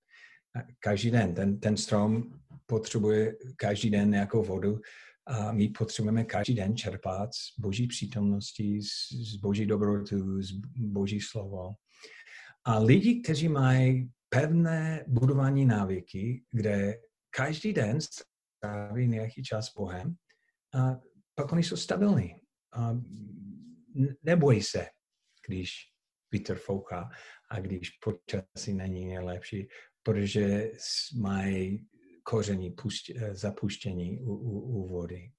každý 0.78 1.10
den. 1.10 1.34
Ten, 1.34 1.60
ten 1.60 1.76
strom 1.76 2.40
potřebuje 2.66 3.36
každý 3.56 3.90
den 3.90 4.10
nějakou 4.10 4.42
vodu 4.42 4.80
a 5.26 5.52
my 5.52 5.68
potřebujeme 5.68 6.24
každý 6.24 6.54
den 6.54 6.76
čerpat 6.76 7.34
z 7.34 7.60
boží 7.60 7.86
přítomnosti, 7.86 8.80
z, 8.82 9.12
z 9.32 9.36
boží 9.36 9.66
dobrotu, 9.66 10.42
z 10.42 10.52
boží 10.76 11.20
slovo. 11.20 11.74
A 12.64 12.78
lidi, 12.78 13.20
kteří 13.20 13.48
mají 13.48 14.10
pevné 14.28 15.04
budování 15.08 15.66
návyky, 15.66 16.44
kde 16.50 16.94
každý 17.30 17.72
den 17.72 17.98
stráví 18.00 19.08
nějaký 19.08 19.42
čas 19.42 19.66
s 19.66 19.74
Bohem, 19.74 20.14
a 20.74 21.00
pak 21.34 21.52
oni 21.52 21.62
jsou 21.62 21.76
stabilní. 21.76 22.34
A 22.72 22.96
nebojí 24.22 24.62
se, 24.62 24.86
když 25.46 25.72
vítr 26.32 26.54
fouká 26.54 27.10
a 27.48 27.60
když 27.60 27.90
počasí 27.90 28.74
není 28.74 29.06
nejlepší, 29.06 29.68
protože 30.02 30.70
mají 31.20 31.86
koření 32.22 32.74
eh, 33.16 33.34
zapuštění 33.34 34.18
u, 34.20 34.34
u, 34.34 34.60
u 34.60 34.88
vody. 34.88 35.30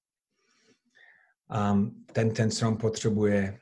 Um, 1.72 2.04
ten, 2.12 2.30
ten 2.30 2.50
strom 2.50 2.76
potřebuje 2.76 3.58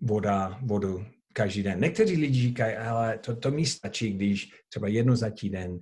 voda, 0.00 0.58
vodu 0.62 1.04
každý 1.32 1.62
den. 1.62 1.80
Někteří 1.80 2.16
lidi 2.16 2.42
říkají, 2.42 2.76
ale 2.76 3.18
to, 3.18 3.36
to 3.36 3.50
mi 3.50 3.66
stačí, 3.66 4.12
když 4.12 4.50
třeba 4.68 4.88
jedno 4.88 5.16
za 5.16 5.30
týden 5.30 5.78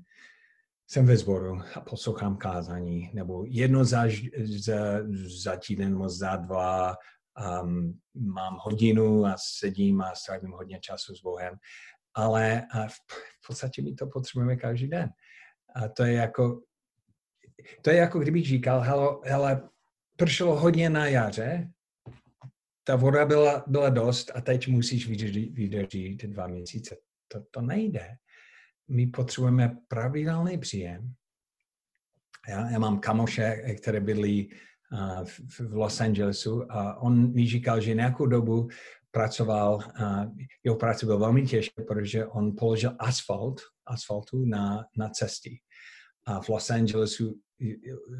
jsem 0.86 1.06
ve 1.06 1.16
sboru 1.16 1.60
a 1.74 1.80
poslouchám 1.80 2.36
kázání, 2.36 3.10
nebo 3.14 3.44
jedno 3.48 3.84
za, 3.84 4.04
za, 4.42 4.98
za 5.42 5.56
týden, 5.56 5.92
nebo 5.92 6.08
za 6.08 6.36
dva 6.36 6.96
um, 7.40 8.00
mám 8.14 8.56
hodinu 8.60 9.26
a 9.26 9.36
sedím 9.38 10.00
a 10.00 10.14
strávím 10.14 10.50
hodně 10.50 10.80
času 10.80 11.14
s 11.14 11.20
Bohem 11.20 11.58
ale 12.14 12.62
v 12.88 13.46
podstatě 13.46 13.82
my 13.82 13.94
to 13.94 14.06
potřebujeme 14.06 14.56
každý 14.56 14.88
den. 14.88 15.10
A 15.76 15.88
to 15.88 16.04
je 16.04 16.12
jako, 16.12 16.62
to 17.82 17.90
je 17.90 17.96
jako 17.96 18.18
kdybych 18.18 18.46
říkal, 18.46 18.80
hele, 18.80 19.16
hele 19.24 19.68
pršelo 20.16 20.60
hodně 20.60 20.90
na 20.90 21.06
jaře, 21.06 21.70
ta 22.84 22.96
voda 22.96 23.24
byla, 23.24 23.64
byla 23.66 23.88
dost 23.88 24.30
a 24.34 24.40
teď 24.40 24.68
musíš 24.68 25.08
vydržet, 25.08 25.50
vydržet 25.52 26.26
dva 26.26 26.46
měsíce. 26.46 26.96
To, 27.28 27.44
to 27.50 27.60
nejde. 27.60 28.16
My 28.88 29.06
potřebujeme 29.06 29.76
pravidelný 29.88 30.58
příjem. 30.58 31.14
Já, 32.48 32.70
já 32.70 32.78
mám 32.78 33.00
kamoše, 33.00 33.56
které 33.82 34.00
bydlí 34.00 34.54
v, 35.24 35.60
Los 35.72 36.00
Angelesu 36.00 36.72
a 36.72 37.02
on 37.02 37.32
mi 37.32 37.46
říkal, 37.46 37.80
že 37.80 37.94
nějakou 37.94 38.26
dobu 38.26 38.68
pracoval, 39.10 39.80
jeho 40.64 40.76
práce 40.76 41.06
byl 41.06 41.18
velmi 41.18 41.46
těžké, 41.46 41.82
protože 41.82 42.26
on 42.26 42.56
položil 42.56 42.96
asfalt, 42.98 43.60
asfaltu 43.86 44.44
na, 44.44 44.84
na 44.96 45.08
cesty. 45.08 45.60
A 46.26 46.40
v 46.40 46.48
Los 46.48 46.70
Angelesu 46.70 47.40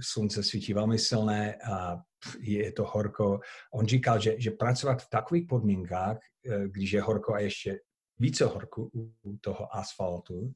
slunce 0.00 0.42
svítí 0.42 0.72
velmi 0.72 0.98
silné 0.98 1.54
a 1.54 1.96
je 2.40 2.72
to 2.72 2.84
horko. 2.84 3.40
On 3.74 3.86
říkal, 3.86 4.20
že, 4.20 4.34
že 4.38 4.50
pracovat 4.50 5.02
v 5.02 5.08
takových 5.10 5.46
podmínkách, 5.48 6.16
e, 6.16 6.68
když 6.68 6.92
je 6.92 7.02
horko 7.02 7.34
a 7.34 7.40
ještě 7.40 7.80
více 8.18 8.44
horko 8.44 8.88
u 9.22 9.36
toho 9.40 9.76
asfaltu, 9.76 10.52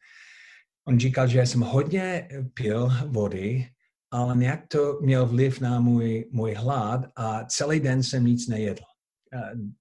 on 0.88 1.00
říkal, 1.00 1.28
že 1.28 1.46
jsem 1.46 1.60
hodně 1.60 2.28
pil 2.54 2.90
vody, 3.06 3.66
ale 4.14 4.36
nějak 4.36 4.60
to 4.68 4.98
měl 5.02 5.26
vliv 5.26 5.60
na 5.60 5.80
můj, 5.80 6.28
můj 6.32 6.54
hlad 6.54 7.00
a 7.16 7.44
celý 7.44 7.80
den 7.80 8.02
jsem 8.02 8.26
nic 8.26 8.48
nejedl 8.48 8.82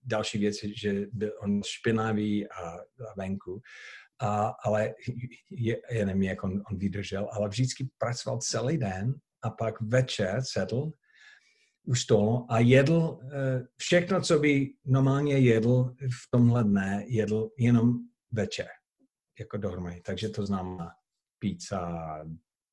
další 0.04 0.38
věc 0.38 0.63
je, 0.63 0.78
že 0.78 1.06
byl 1.12 1.32
on 1.42 1.62
špinavý 1.63 2.50
a, 2.50 2.70
a 2.70 3.13
venku. 3.18 3.62
a, 4.22 4.54
ale 4.63 4.94
je, 5.50 5.82
já 5.92 6.06
nevím, 6.06 6.24
jak 6.24 6.44
on, 6.44 6.63
on 6.72 6.78
vydržel, 6.78 7.30
ale 7.32 7.50
vždycky 7.50 7.90
pracoval 7.98 8.40
celý 8.40 8.78
den 8.78 9.13
a 9.44 9.50
pak 9.50 9.82
večer 9.82 10.42
sedl 10.44 10.92
u 11.86 11.96
stolu 11.96 12.46
a 12.50 12.60
jedl 12.60 13.20
eh, 13.24 13.63
všechno, 13.78 14.22
co 14.22 14.40
by 14.40 14.70
normálně 14.86 15.38
jedl 15.38 15.96
v 16.00 16.32
tomhle 16.32 16.63
dne, 16.63 17.04
jedl 17.08 17.50
jenom 17.60 17.94
večer, 18.32 18.68
jako 19.40 19.58
dohromady. 19.58 20.02
Takže 20.02 20.30
to 20.30 20.46
znamená 20.46 20.90
pizza, 21.40 22.04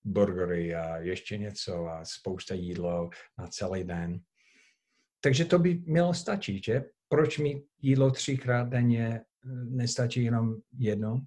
burgery 0.05 0.75
a 0.75 0.97
ještě 0.97 1.39
něco 1.39 1.87
a 1.87 2.05
spousta 2.05 2.55
jídlo 2.55 3.11
na 3.39 3.47
celý 3.47 3.85
den. 3.85 4.21
Takže 5.21 5.45
to 5.45 5.59
by 5.59 5.83
mělo 5.87 6.15
stačit, 6.15 6.65
že? 6.65 6.85
Proč 7.09 7.39
mít 7.39 7.65
jídlo 7.83 8.11
třikrát 8.11 8.69
denně, 8.69 9.21
nestačí 9.69 10.25
jenom 10.25 10.55
jedno? 10.79 11.21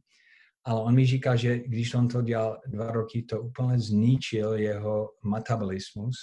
Ale 0.65 0.81
on 0.81 0.95
mi 0.95 1.05
říká, 1.05 1.35
že 1.35 1.59
když 1.59 1.93
on 1.93 2.07
to 2.07 2.21
dělal 2.21 2.61
dva 2.67 2.91
roky, 2.91 3.23
to 3.23 3.41
úplně 3.41 3.79
zničil 3.79 4.53
jeho 4.53 5.09
metabolismus 5.25 6.15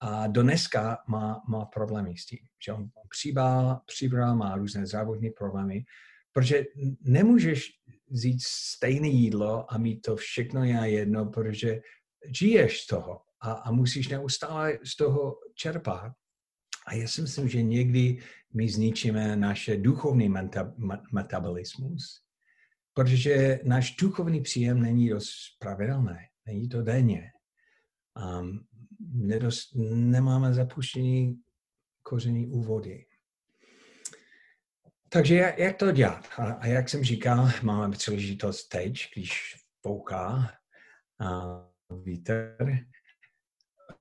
a 0.00 0.26
dneska 0.26 0.98
má, 1.08 1.40
má 1.48 1.64
problémy 1.64 2.16
s 2.16 2.26
tím, 2.26 2.38
že 2.66 2.72
on 2.72 2.88
přibral, 3.08 3.80
přibral, 3.86 4.36
má 4.36 4.56
různé 4.56 4.86
zdravotní 4.86 5.30
problémy, 5.30 5.84
protože 6.32 6.64
nemůžeš 7.00 7.70
vzít 8.10 8.42
stejné 8.42 9.08
jídlo 9.08 9.72
a 9.72 9.78
mít 9.78 10.00
to 10.00 10.16
všechno 10.16 10.64
já 10.64 10.84
jedno, 10.84 11.26
protože 11.26 11.80
žiješ 12.38 12.80
z 12.80 12.86
toho 12.86 13.20
a, 13.40 13.52
a 13.52 13.72
musíš 13.72 14.08
neustále 14.08 14.78
z 14.84 14.96
toho 14.96 15.34
čerpat. 15.54 16.12
A 16.86 16.94
já 16.94 17.08
si 17.08 17.22
myslím, 17.22 17.48
že 17.48 17.62
někdy 17.62 18.18
my 18.54 18.68
zničíme 18.68 19.36
naše 19.36 19.76
duchovní 19.76 20.28
meta, 20.28 20.74
metabolismus, 21.12 22.22
protože 22.94 23.60
náš 23.64 23.96
duchovní 23.96 24.40
příjem 24.40 24.82
není 24.82 25.08
dost 25.08 25.34
pravidelný, 25.58 26.16
není 26.46 26.68
to 26.68 26.82
denně. 26.82 27.22
Um, 28.40 28.66
nedost, 29.14 29.74
nemáme 29.94 30.54
zapuštění 30.54 31.40
koření 32.02 32.46
vody. 32.46 33.04
Takže 35.12 35.54
jak, 35.56 35.76
to 35.76 35.92
dělat? 35.92 36.28
A, 36.38 36.66
jak 36.66 36.88
jsem 36.88 37.04
říkal, 37.04 37.48
máme 37.62 37.90
příležitost 37.90 38.68
teď, 38.68 38.94
když 39.14 39.56
fouká 39.82 40.52
a 41.20 41.60
vítr, 42.02 42.56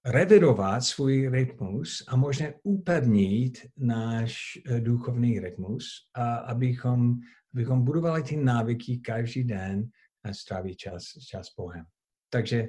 revidovat 0.05 0.81
svůj 0.81 1.29
rytmus 1.29 2.03
a 2.07 2.15
možná 2.15 2.47
upevnit 2.63 3.65
náš 3.77 4.57
eh, 4.65 4.79
duchovní 4.79 5.39
rytmus, 5.39 5.85
a 6.13 6.35
abychom, 6.35 7.15
abychom 7.53 7.85
budovali 7.85 8.23
ty 8.23 8.37
návyky 8.37 8.97
každý 8.97 9.43
den 9.43 9.89
a 10.23 10.33
strávit 10.33 10.77
čas, 10.77 11.03
čas 11.27 11.47
Bohem. 11.57 11.85
Takže 12.29 12.67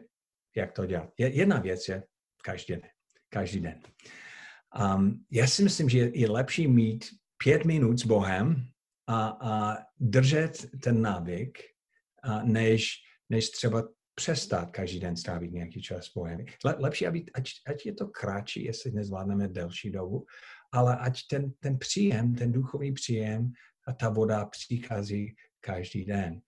jak 0.57 0.73
to 0.73 0.87
dělat? 0.87 1.11
Jedna 1.19 1.59
věc 1.59 1.89
je 1.89 2.03
každý 2.45 2.73
den. 2.73 2.83
Každý 3.29 3.61
den. 3.61 3.81
Um, 4.97 5.25
já 5.31 5.47
si 5.47 5.63
myslím, 5.63 5.89
že 5.89 5.99
je 6.15 6.31
lepší 6.31 6.69
mít 6.69 7.05
pět 7.43 7.65
minut 7.65 7.99
s 7.99 8.07
Bohem 8.07 8.69
a, 9.07 9.27
a 9.29 9.77
držet 10.01 10.67
ten 10.83 11.03
návyk, 11.03 11.59
a 12.23 12.43
než, 12.43 12.95
než 13.31 13.51
třeba 13.51 13.89
přestat 14.15 14.71
každý 14.71 15.01
den 15.01 15.17
strávit 15.17 15.53
nějaký 15.53 15.83
čas 15.83 16.05
s 16.05 16.15
Bohem. 16.15 16.45
Lepší, 16.79 17.07
aby, 17.07 17.25
ať, 17.35 17.49
ať 17.67 17.87
je 17.87 17.95
to 17.95 18.07
kratší, 18.07 18.65
jestli 18.65 18.93
nezvládneme 18.93 19.49
delší 19.49 19.91
dobu, 19.91 20.27
ale 20.73 20.97
ať 20.97 21.21
ten, 21.31 21.53
ten 21.61 21.79
příjem, 21.79 22.35
ten 22.35 22.53
duchovní 22.53 22.93
příjem 22.93 23.53
a 23.87 23.93
ta 23.93 24.09
voda 24.09 24.45
přichází 24.45 25.35
každý 25.61 26.05
den. 26.05 26.41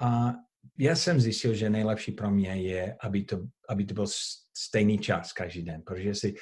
A 0.00 0.32
já 0.78 0.96
jsem 0.96 1.20
zjistil, 1.20 1.54
že 1.54 1.70
nejlepší 1.70 2.12
pro 2.12 2.30
mě 2.30 2.62
je, 2.62 2.96
aby 3.00 3.24
to, 3.24 3.40
aby 3.68 3.84
to 3.84 3.94
byl 3.94 4.06
stejný 4.56 4.98
čas 4.98 5.32
každý 5.32 5.62
den, 5.62 5.82
protože 5.82 6.14
si 6.14 6.34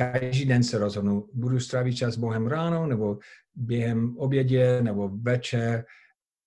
každý 0.00 0.44
den 0.44 0.62
se 0.62 0.78
rozhodnu, 0.78 1.28
budu 1.32 1.60
strávit 1.60 1.94
čas 1.94 2.14
s 2.14 2.18
Bohem 2.18 2.46
ráno, 2.46 2.86
nebo 2.86 3.18
během 3.54 4.18
obědě, 4.18 4.82
nebo 4.82 5.08
večer, 5.08 5.84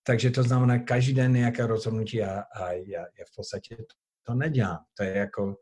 takže 0.03 0.31
to 0.31 0.43
znamená 0.43 0.79
každý 0.79 1.13
den 1.13 1.33
nějaké 1.33 1.67
rozhodnutí 1.67 2.21
a, 2.21 2.41
a 2.41 2.71
já, 2.71 2.99
já 2.99 3.25
v 3.31 3.35
podstatě 3.35 3.77
to 4.23 4.33
nedělám. 4.33 4.77
To 4.97 5.03
je 5.03 5.17
jako 5.17 5.57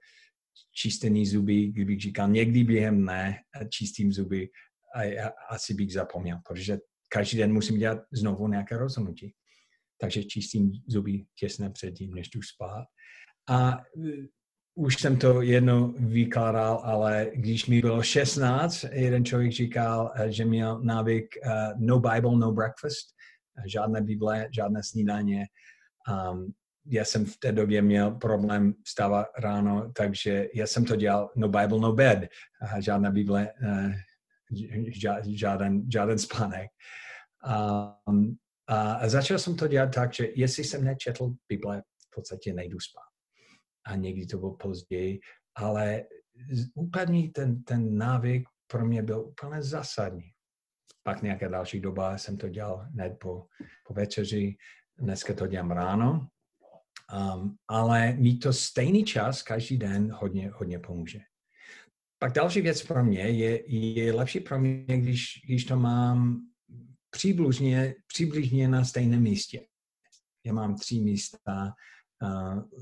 čistěný 0.71 1.25
zuby, 1.25 1.67
kdybych 1.67 2.01
říkal 2.01 2.29
někdy 2.29 2.63
během 2.63 3.01
dne 3.01 3.37
čistým 3.69 4.13
zuby 4.13 4.49
a 4.95 5.03
já 5.03 5.31
asi 5.49 5.73
bych 5.73 5.93
zapomněl, 5.93 6.39
protože 6.47 6.77
každý 7.09 7.37
den 7.37 7.53
musím 7.53 7.77
dělat 7.77 7.97
znovu 8.13 8.47
nějaké 8.47 8.77
rozhodnutí. 8.77 9.33
Takže 9.97 10.23
čistým 10.23 10.71
zuby 10.87 11.25
těsně 11.35 11.69
předtím, 11.69 12.13
než 12.13 12.29
jdu 12.29 12.41
spát. 12.41 12.85
A 13.49 13.77
už 14.75 15.01
jsem 15.01 15.17
to 15.17 15.41
jedno 15.41 15.87
vykládal, 15.97 16.81
ale 16.83 17.27
když 17.33 17.65
mi 17.65 17.81
bylo 17.81 18.03
16, 18.03 18.85
jeden 18.91 19.25
člověk 19.25 19.51
říkal, 19.51 20.11
eh, 20.15 20.31
že 20.31 20.45
měl 20.45 20.79
návyk 20.83 21.25
uh, 21.45 21.51
no 21.77 21.99
Bible, 21.99 22.37
no 22.37 22.51
breakfast, 22.51 23.07
eh, 23.57 23.69
žádné 23.69 24.01
Bible, 24.01 24.47
žádné 24.55 24.83
snídaně. 24.83 25.45
Um, 26.31 26.53
já 26.85 27.05
jsem 27.05 27.25
v 27.25 27.37
té 27.37 27.51
době 27.51 27.81
měl 27.81 28.11
problém 28.11 28.73
vstávat 28.83 29.27
ráno, 29.39 29.91
takže 29.95 30.47
já 30.53 30.67
jsem 30.67 30.85
to 30.85 30.95
dělal 30.95 31.31
no 31.35 31.47
Bible, 31.47 31.79
no 31.79 31.93
bed, 31.93 32.19
uh, 32.19 32.79
žádná 32.79 33.11
Bible, 33.11 33.53
uh, 33.63 33.91
žáden, 35.35 35.91
žáden 35.91 36.17
spánek. 36.17 36.69
Um, 38.07 38.37
a 38.67 39.09
začal 39.09 39.39
jsem 39.39 39.55
to 39.55 39.67
dělat 39.67 39.95
tak, 39.95 40.13
že 40.13 40.27
jestli 40.35 40.63
jsem 40.63 40.83
nečetl 40.83 41.33
Bible, 41.49 41.81
v 41.81 42.15
podstatě 42.15 42.53
nejdu 42.53 42.79
spát 42.79 43.10
a 43.85 43.95
někdy 43.95 44.25
to 44.25 44.37
bylo 44.37 44.55
později, 44.55 45.19
ale 45.55 46.03
úplně 46.75 47.31
ten, 47.31 47.63
ten 47.63 47.97
návyk 47.97 48.47
pro 48.67 48.85
mě 48.85 49.03
byl 49.03 49.19
úplně 49.19 49.61
zásadní. 49.63 50.31
Pak 51.03 51.21
nějaká 51.21 51.47
další 51.47 51.79
doba 51.79 52.17
jsem 52.17 52.37
to 52.37 52.49
dělal 52.49 52.77
hned 52.77 53.17
po, 53.19 53.47
po 53.87 53.93
večeři, 53.93 54.57
dneska 54.97 55.33
to 55.33 55.47
dělám 55.47 55.71
ráno, 55.71 56.27
um, 57.13 57.57
ale 57.67 58.13
mít 58.13 58.39
to 58.39 58.53
stejný 58.53 59.03
čas 59.03 59.43
každý 59.43 59.77
den 59.77 60.11
hodně, 60.11 60.49
hodně 60.49 60.79
pomůže. 60.79 61.19
Pak 62.19 62.33
další 62.33 62.61
věc 62.61 62.83
pro 62.83 63.03
mě 63.03 63.21
je, 63.21 63.73
je 63.75 64.13
lepší 64.13 64.39
pro 64.39 64.59
mě, 64.59 64.97
když, 64.97 65.41
když 65.45 65.65
to 65.65 65.77
mám 65.77 66.41
přibližně, 67.09 67.95
přibližně 68.07 68.67
na 68.67 68.85
stejném 68.85 69.21
místě. 69.21 69.65
Já 70.45 70.53
mám 70.53 70.75
tři 70.75 70.99
místa, 70.99 71.73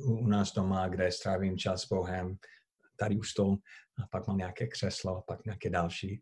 u 0.06 0.28
nás 0.28 0.54
doma, 0.54 0.88
kde 0.88 1.12
strávím 1.12 1.58
čas 1.58 1.82
s 1.82 1.88
Bohem, 1.88 2.36
tady 3.00 3.18
u 3.18 3.24
stolu, 3.24 3.60
a 4.04 4.08
pak 4.12 4.28
mám 4.28 4.38
nějaké 4.38 4.68
křeslo, 4.68 5.24
pak 5.28 5.46
nějaké 5.46 5.70
další. 5.70 6.22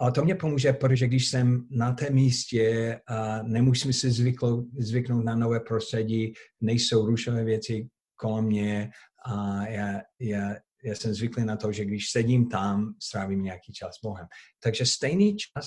A 0.00 0.10
to 0.10 0.24
mě 0.24 0.34
pomůže, 0.34 0.72
protože 0.72 1.06
když 1.06 1.28
jsem 1.28 1.66
na 1.70 1.92
té 1.92 2.10
místě 2.10 3.00
a 3.08 3.42
nemusím 3.42 3.92
si 3.92 4.10
zvyknout, 4.10 4.64
zvyknout 4.78 5.24
na 5.24 5.34
nové 5.34 5.60
prostředí, 5.60 6.32
nejsou 6.60 7.06
rušové 7.06 7.44
věci 7.44 7.88
kolem 8.16 8.44
mě 8.44 8.90
a 9.26 9.66
já, 9.66 10.00
já, 10.20 10.54
já 10.84 10.94
jsem 10.94 11.14
zvyklý 11.14 11.44
na 11.44 11.56
to, 11.56 11.72
že 11.72 11.84
když 11.84 12.10
sedím 12.10 12.48
tam, 12.48 12.94
strávím 13.02 13.42
nějaký 13.42 13.72
čas 13.72 13.94
s 13.94 14.00
Bohem. 14.02 14.26
Takže 14.62 14.86
stejný 14.86 15.36
čas 15.36 15.66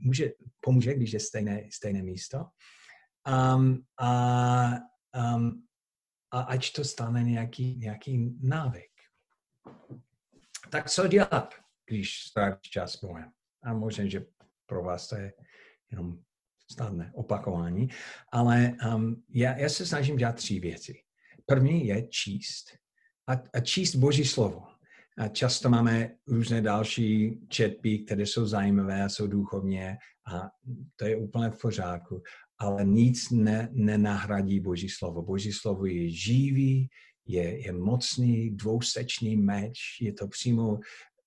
může, 0.00 0.30
pomůže, 0.60 0.94
když 0.94 1.12
je 1.12 1.20
stejné, 1.20 1.68
stejné 1.72 2.02
místo. 2.02 2.44
Um, 3.56 3.78
a 4.00 4.70
um, 5.36 5.67
a 6.30 6.40
ať 6.40 6.72
to 6.72 6.84
stane 6.84 7.22
nějaký, 7.22 7.76
nějaký 7.76 8.38
návyk. 8.42 8.90
Tak 10.70 10.90
co 10.90 11.08
dělat, 11.08 11.54
když 11.86 12.22
strávíš 12.22 12.60
čas 12.70 13.00
Bohem? 13.04 13.32
A 13.62 13.72
možná, 13.74 14.06
že 14.06 14.26
pro 14.66 14.82
vás 14.82 15.08
to 15.08 15.16
je 15.16 15.32
jenom 15.90 16.18
snadné 16.72 17.12
opakování, 17.14 17.88
ale 18.32 18.72
um, 18.94 19.24
já, 19.28 19.56
já 19.56 19.68
se 19.68 19.86
snažím 19.86 20.16
dělat 20.16 20.36
tři 20.36 20.60
věci. 20.60 20.94
První 21.46 21.86
je 21.86 22.08
číst. 22.08 22.66
A, 23.28 23.32
a 23.54 23.60
číst 23.60 23.94
Boží 23.94 24.24
slovo. 24.24 24.62
A 25.18 25.28
často 25.28 25.68
máme 25.68 26.10
různé 26.26 26.60
další 26.60 27.38
četby, 27.48 27.98
které 27.98 28.22
jsou 28.22 28.46
zajímavé 28.46 29.04
a 29.04 29.08
jsou 29.08 29.26
duchovně 29.26 29.98
a 30.32 30.50
to 30.96 31.04
je 31.04 31.16
úplně 31.16 31.50
v 31.50 31.60
pořádku 31.60 32.22
ale 32.58 32.84
nic 32.84 33.30
ne, 33.30 33.68
nenahradí 33.72 34.60
Boží 34.60 34.88
slovo. 34.88 35.22
Boží 35.22 35.52
slovo 35.52 35.86
je 35.86 36.10
živý, 36.10 36.88
je, 37.26 37.66
je 37.66 37.72
mocný, 37.72 38.50
dvousečný 38.50 39.36
meč, 39.36 39.78
je 40.00 40.12
to 40.12 40.28
přímo 40.28 40.78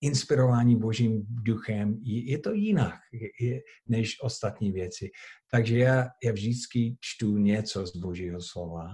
inspirování 0.01 0.75
Božím 0.79 1.25
duchem, 1.29 1.97
je, 2.01 2.31
je 2.31 2.39
to 2.39 2.53
jinak 2.53 2.99
je, 3.39 3.61
než 3.87 4.21
ostatní 4.21 4.71
věci. 4.71 5.09
Takže 5.51 5.77
já, 5.77 6.07
já 6.23 6.31
vždycky 6.31 6.97
čtu 6.99 7.37
něco 7.37 7.85
z 7.85 7.97
Božího 7.97 8.41
slova, 8.41 8.89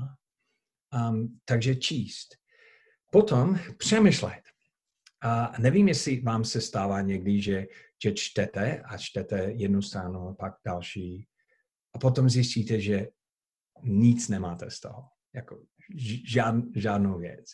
um, 1.09 1.39
takže 1.45 1.75
číst. 1.75 2.27
Potom 3.11 3.59
přemýšlet. 3.77 4.41
A 5.21 5.53
nevím, 5.59 5.87
jestli 5.87 6.21
vám 6.21 6.43
se 6.43 6.61
stává 6.61 7.01
někdy, 7.01 7.41
že, 7.41 7.65
že 8.03 8.11
čtete 8.13 8.81
a 8.81 8.97
čtete 8.97 9.51
jednu 9.55 9.81
stranu 9.81 10.29
a 10.29 10.33
pak 10.33 10.53
další 10.65 11.27
a 11.97 11.99
potom 11.99 12.29
zjistíte, 12.29 12.81
že 12.81 13.07
nic 13.83 14.29
nemáte 14.29 14.71
z 14.71 14.79
toho. 14.79 15.03
Jako 15.35 15.59
žád, 16.25 16.55
žádnou 16.75 17.19
věc. 17.19 17.45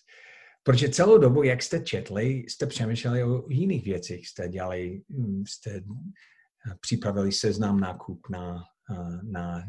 Protože 0.63 0.89
celou 0.89 1.17
dobu, 1.17 1.43
jak 1.43 1.63
jste 1.63 1.79
četli, 1.79 2.29
jste 2.47 2.65
přemýšleli 2.67 3.23
o 3.23 3.49
jiných 3.49 3.86
věcech. 3.86 4.27
Jste 4.27 4.49
dělali, 4.49 5.01
hm, 5.10 5.43
jste 5.47 5.71
eh, 5.71 5.82
připravili 6.79 7.32
seznam 7.32 7.79
nákup 7.79 8.19
na, 8.29 8.63
eh, 8.91 9.19
na 9.23 9.63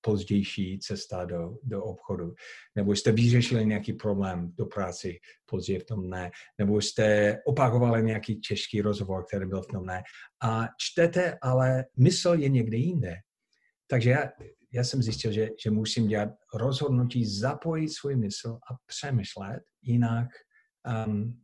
pozdější 0.00 0.78
cesta 0.78 1.24
do, 1.24 1.56
do 1.62 1.84
obchodu. 1.84 2.34
Nebo 2.76 2.92
jste 2.92 3.12
vyřešili 3.12 3.66
nějaký 3.66 3.92
problém 3.92 4.52
do 4.58 4.66
práci, 4.66 5.18
později 5.46 5.78
v 5.78 5.84
tom 5.84 6.10
ne. 6.10 6.30
Nebo 6.58 6.80
jste 6.80 7.38
opakovali 7.46 8.02
nějaký 8.02 8.40
těžký 8.40 8.80
rozhovor, 8.80 9.24
který 9.28 9.46
byl 9.46 9.62
v 9.62 9.66
tom 9.66 9.86
ne. 9.86 10.02
A 10.42 10.68
čtete, 10.78 11.38
ale 11.42 11.84
mysl 11.96 12.34
je 12.34 12.48
někde 12.48 12.76
jinde. 12.76 13.16
Takže 13.90 14.10
já, 14.10 14.30
já 14.72 14.84
jsem 14.84 15.02
zjistil, 15.02 15.32
že, 15.32 15.48
že 15.64 15.70
musím 15.70 16.08
dělat 16.08 16.28
rozhodnutí, 16.54 17.26
zapojit 17.26 17.88
svůj 17.88 18.16
mysl 18.16 18.58
a 18.70 18.74
přemýšlet, 18.86 19.62
jinak, 19.82 20.28
um, 21.06 21.40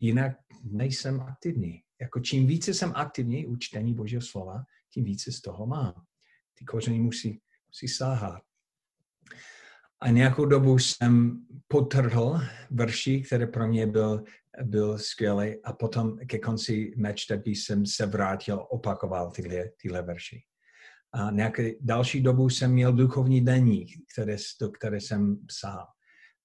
jinak 0.00 0.36
nejsem 0.62 1.20
aktivní. 1.20 1.80
Jako 2.00 2.20
čím 2.20 2.46
více 2.46 2.74
jsem 2.74 2.92
aktivní 2.94 3.46
u 3.46 3.56
čtení 3.56 3.94
Božího 3.94 4.22
slova, 4.22 4.62
tím 4.92 5.04
více 5.04 5.32
z 5.32 5.40
toho 5.40 5.66
mám. 5.66 5.94
Ty 6.54 6.64
kořeny 6.64 7.00
musí, 7.00 7.40
musí 7.68 7.88
sáhat. 7.88 8.42
A 10.00 10.10
nějakou 10.10 10.44
dobu 10.44 10.78
jsem 10.78 11.40
potrhl 11.68 12.40
verši, 12.70 13.22
který 13.22 13.46
pro 13.46 13.68
mě 13.68 13.86
byl, 13.86 14.24
byl 14.62 14.98
skvělý 14.98 15.62
a 15.64 15.72
potom 15.72 16.18
ke 16.26 16.38
konci 16.38 16.94
mé 16.96 17.14
čtetby 17.14 17.50
jsem 17.50 17.86
se 17.86 18.06
vrátil, 18.06 18.66
opakoval 18.70 19.30
tyhle, 19.30 19.70
tyhle 19.82 20.02
verši. 20.02 20.42
A 21.14 21.30
nějaké 21.30 21.70
další 21.80 22.22
dobu 22.22 22.48
jsem 22.48 22.72
měl 22.72 22.92
duchovní 22.92 23.40
deník, 23.40 23.88
které, 24.12 24.36
do 24.60 24.70
které 24.70 25.00
jsem 25.00 25.46
psal. 25.46 25.86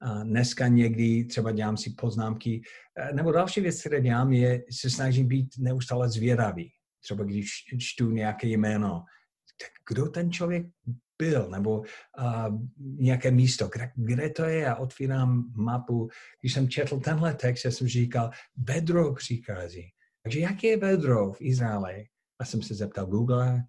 A 0.01 0.23
dneska 0.23 0.67
někdy 0.67 1.25
třeba 1.25 1.51
dělám 1.51 1.77
si 1.77 1.89
poznámky, 1.89 2.61
e, 2.97 3.13
nebo 3.13 3.31
další 3.31 3.61
věc, 3.61 3.79
které 3.79 4.01
dělám, 4.01 4.33
je, 4.33 4.63
se 4.71 4.89
snažím 4.89 5.27
být 5.27 5.49
neustále 5.57 6.09
zvědavý. 6.09 6.71
Třeba 7.03 7.23
když 7.23 7.49
čtu 7.79 8.11
nějaké 8.11 8.47
jméno, 8.47 9.03
tak 9.61 9.71
kdo 9.89 10.09
ten 10.09 10.31
člověk 10.31 10.65
byl, 11.21 11.49
nebo 11.49 11.79
uh, 11.79 11.85
nějaké 12.77 13.31
místo, 13.31 13.67
kde, 13.67 13.91
kde 13.95 14.29
to 14.29 14.43
je, 14.43 14.59
já 14.59 14.75
otvírám 14.75 15.53
mapu. 15.55 16.07
Když 16.41 16.53
jsem 16.53 16.69
četl 16.69 16.99
tenhle 16.99 17.33
text, 17.33 17.65
já 17.65 17.71
jsem 17.71 17.87
říkal, 17.87 18.29
vedro 18.57 19.13
přichází. 19.13 19.89
Takže 20.23 20.39
jak 20.39 20.63
je 20.63 20.77
vedro 20.77 21.33
v 21.33 21.41
Izraeli? 21.41 22.05
A 22.39 22.45
jsem 22.45 22.61
se 22.61 22.75
zeptal 22.75 23.05
Google, 23.05 23.63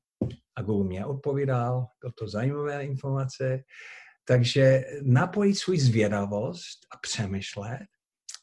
a 0.57 0.63
Google 0.63 0.87
mě 0.87 1.07
odpovídal, 1.07 1.87
to 2.15 2.29
zajímavé 2.29 2.85
informace. 2.85 3.63
Takže 4.25 4.85
napojit 5.03 5.59
svůj 5.59 5.79
zvědavost 5.79 6.79
a 6.95 6.99
přemýšlet 7.03 7.87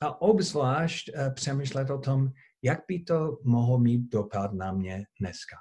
a 0.01 0.21
obzvlášť 0.21 1.09
uh, 1.09 1.33
přemýšlet 1.33 1.89
o 1.89 1.97
tom, 1.99 2.27
jak 2.63 2.79
by 2.87 2.99
to 2.99 3.37
mohlo 3.43 3.79
mít 3.79 4.09
dopad 4.11 4.53
na 4.53 4.71
mě 4.71 5.05
dneska. 5.19 5.57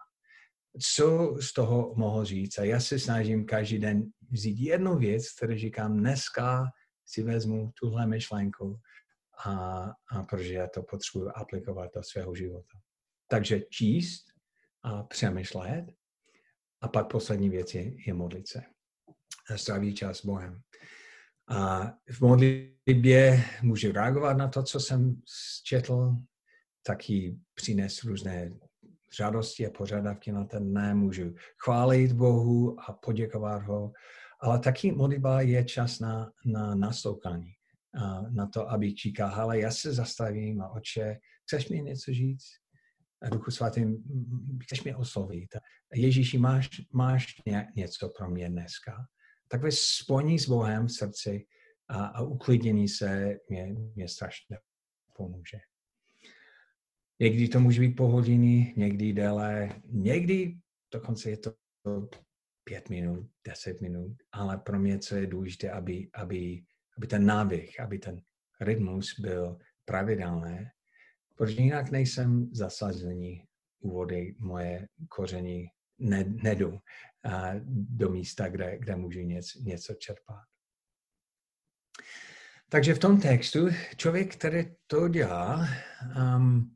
Co 0.96 1.36
z 1.40 1.52
toho 1.52 1.94
mohu 1.96 2.24
říct? 2.24 2.58
A 2.58 2.64
já 2.64 2.80
se 2.80 2.98
snažím 2.98 3.46
každý 3.46 3.78
den 3.78 4.02
vzít 4.30 4.58
jednu 4.58 4.98
věc, 4.98 5.32
kterou 5.32 5.56
říkám, 5.56 5.98
dneska 5.98 6.64
si 7.06 7.22
vezmu 7.22 7.70
tuhle 7.80 8.06
myšlenku, 8.06 8.80
a, 9.44 9.84
a 10.10 10.22
protože 10.22 10.54
já 10.54 10.68
to 10.68 10.82
potřebuji 10.82 11.30
aplikovat 11.34 11.90
do 11.94 12.02
svého 12.02 12.34
života. 12.34 12.78
Takže 13.28 13.60
číst 13.70 14.24
a 14.82 15.02
přemýšlet 15.02 15.84
a 16.80 16.88
pak 16.88 17.10
poslední 17.10 17.50
věc 17.50 17.74
je, 17.74 18.06
je 18.06 18.14
modlit 18.14 18.48
se. 18.48 18.62
Stráví 19.56 19.94
čas 19.94 20.18
s 20.18 20.24
Bohem. 20.24 20.60
A 21.48 21.92
v 22.10 22.20
modlitbě 22.20 23.44
můžu 23.62 23.92
reagovat 23.92 24.36
na 24.36 24.48
to, 24.48 24.62
co 24.62 24.80
jsem 24.80 25.20
četl, 25.64 26.16
taky 26.86 27.38
přinést 27.54 28.02
různé 28.02 28.50
žádosti 29.16 29.66
a 29.66 29.70
požadavky 29.70 30.32
na 30.32 30.44
ten 30.44 30.72
ne, 30.72 30.94
můžu 30.94 31.34
chválit 31.64 32.12
Bohu 32.12 32.80
a 32.80 32.92
poděkovat 32.92 33.62
ho, 33.62 33.92
ale 34.40 34.58
taky 34.58 34.92
modlitba 34.92 35.40
je 35.40 35.64
čas 35.64 36.00
na, 36.00 36.32
na 36.46 36.74
naslouchání, 36.74 37.52
na 38.30 38.46
to, 38.46 38.70
aby 38.70 38.94
říkal, 38.94 39.34
ale 39.34 39.58
já 39.58 39.70
se 39.70 39.92
zastavím 39.92 40.62
a 40.62 40.68
oče, 40.68 41.18
chceš 41.44 41.68
mi 41.68 41.82
něco 41.82 42.12
říct? 42.12 42.46
Duchu 43.30 43.50
svatým, 43.50 44.04
chceš 44.62 44.84
mě 44.84 44.96
oslovit. 44.96 45.48
Ježíši, 45.94 46.38
máš, 46.38 46.68
máš 46.92 47.34
něco 47.76 48.08
pro 48.08 48.30
mě 48.30 48.48
dneska. 48.48 49.06
Takové 49.48 49.70
spojení 49.72 50.38
s 50.38 50.48
Bohem 50.48 50.86
v 50.86 50.92
srdci 50.92 51.46
a, 51.88 52.06
a 52.06 52.20
uklidnění 52.22 52.88
se 52.88 53.38
mě, 53.48 53.74
mě 53.94 54.08
strašně 54.08 54.58
pomůže. 55.16 55.58
Někdy 57.20 57.48
to 57.48 57.60
může 57.60 57.80
být 57.80 57.96
po 57.96 58.08
hodiny, 58.08 58.74
někdy 58.76 59.12
déle, 59.12 59.68
někdy 59.84 60.58
dokonce 60.92 61.30
je 61.30 61.36
to 61.36 61.54
pět 62.64 62.90
minut, 62.90 63.30
deset 63.46 63.80
minut, 63.80 64.12
ale 64.32 64.58
pro 64.58 64.78
mě, 64.78 64.98
co 64.98 65.16
je 65.16 65.26
důležité, 65.26 65.70
aby, 65.70 66.10
aby, 66.14 66.64
aby 66.96 67.06
ten 67.06 67.26
návyk, 67.26 67.80
aby 67.80 67.98
ten 67.98 68.22
rytmus 68.60 69.20
byl 69.20 69.58
pravidelný 69.84 70.66
protože 71.36 71.62
jinak 71.62 71.90
nejsem 71.90 72.48
zasazený 72.52 73.44
u 73.80 73.90
vody, 73.90 74.34
moje 74.38 74.88
koření 75.08 75.66
ne, 75.98 76.24
nedu 76.24 76.78
a 77.24 77.52
do 77.68 78.10
místa, 78.10 78.48
kde, 78.48 78.78
kde 78.78 78.96
můžu 78.96 79.20
něco, 79.20 79.58
něco 79.62 79.94
čerpat. 79.94 80.44
Takže 82.68 82.94
v 82.94 82.98
tom 82.98 83.20
textu 83.20 83.68
člověk, 83.96 84.36
který 84.36 84.64
to 84.86 85.08
dělá, 85.08 85.68
um, 86.36 86.74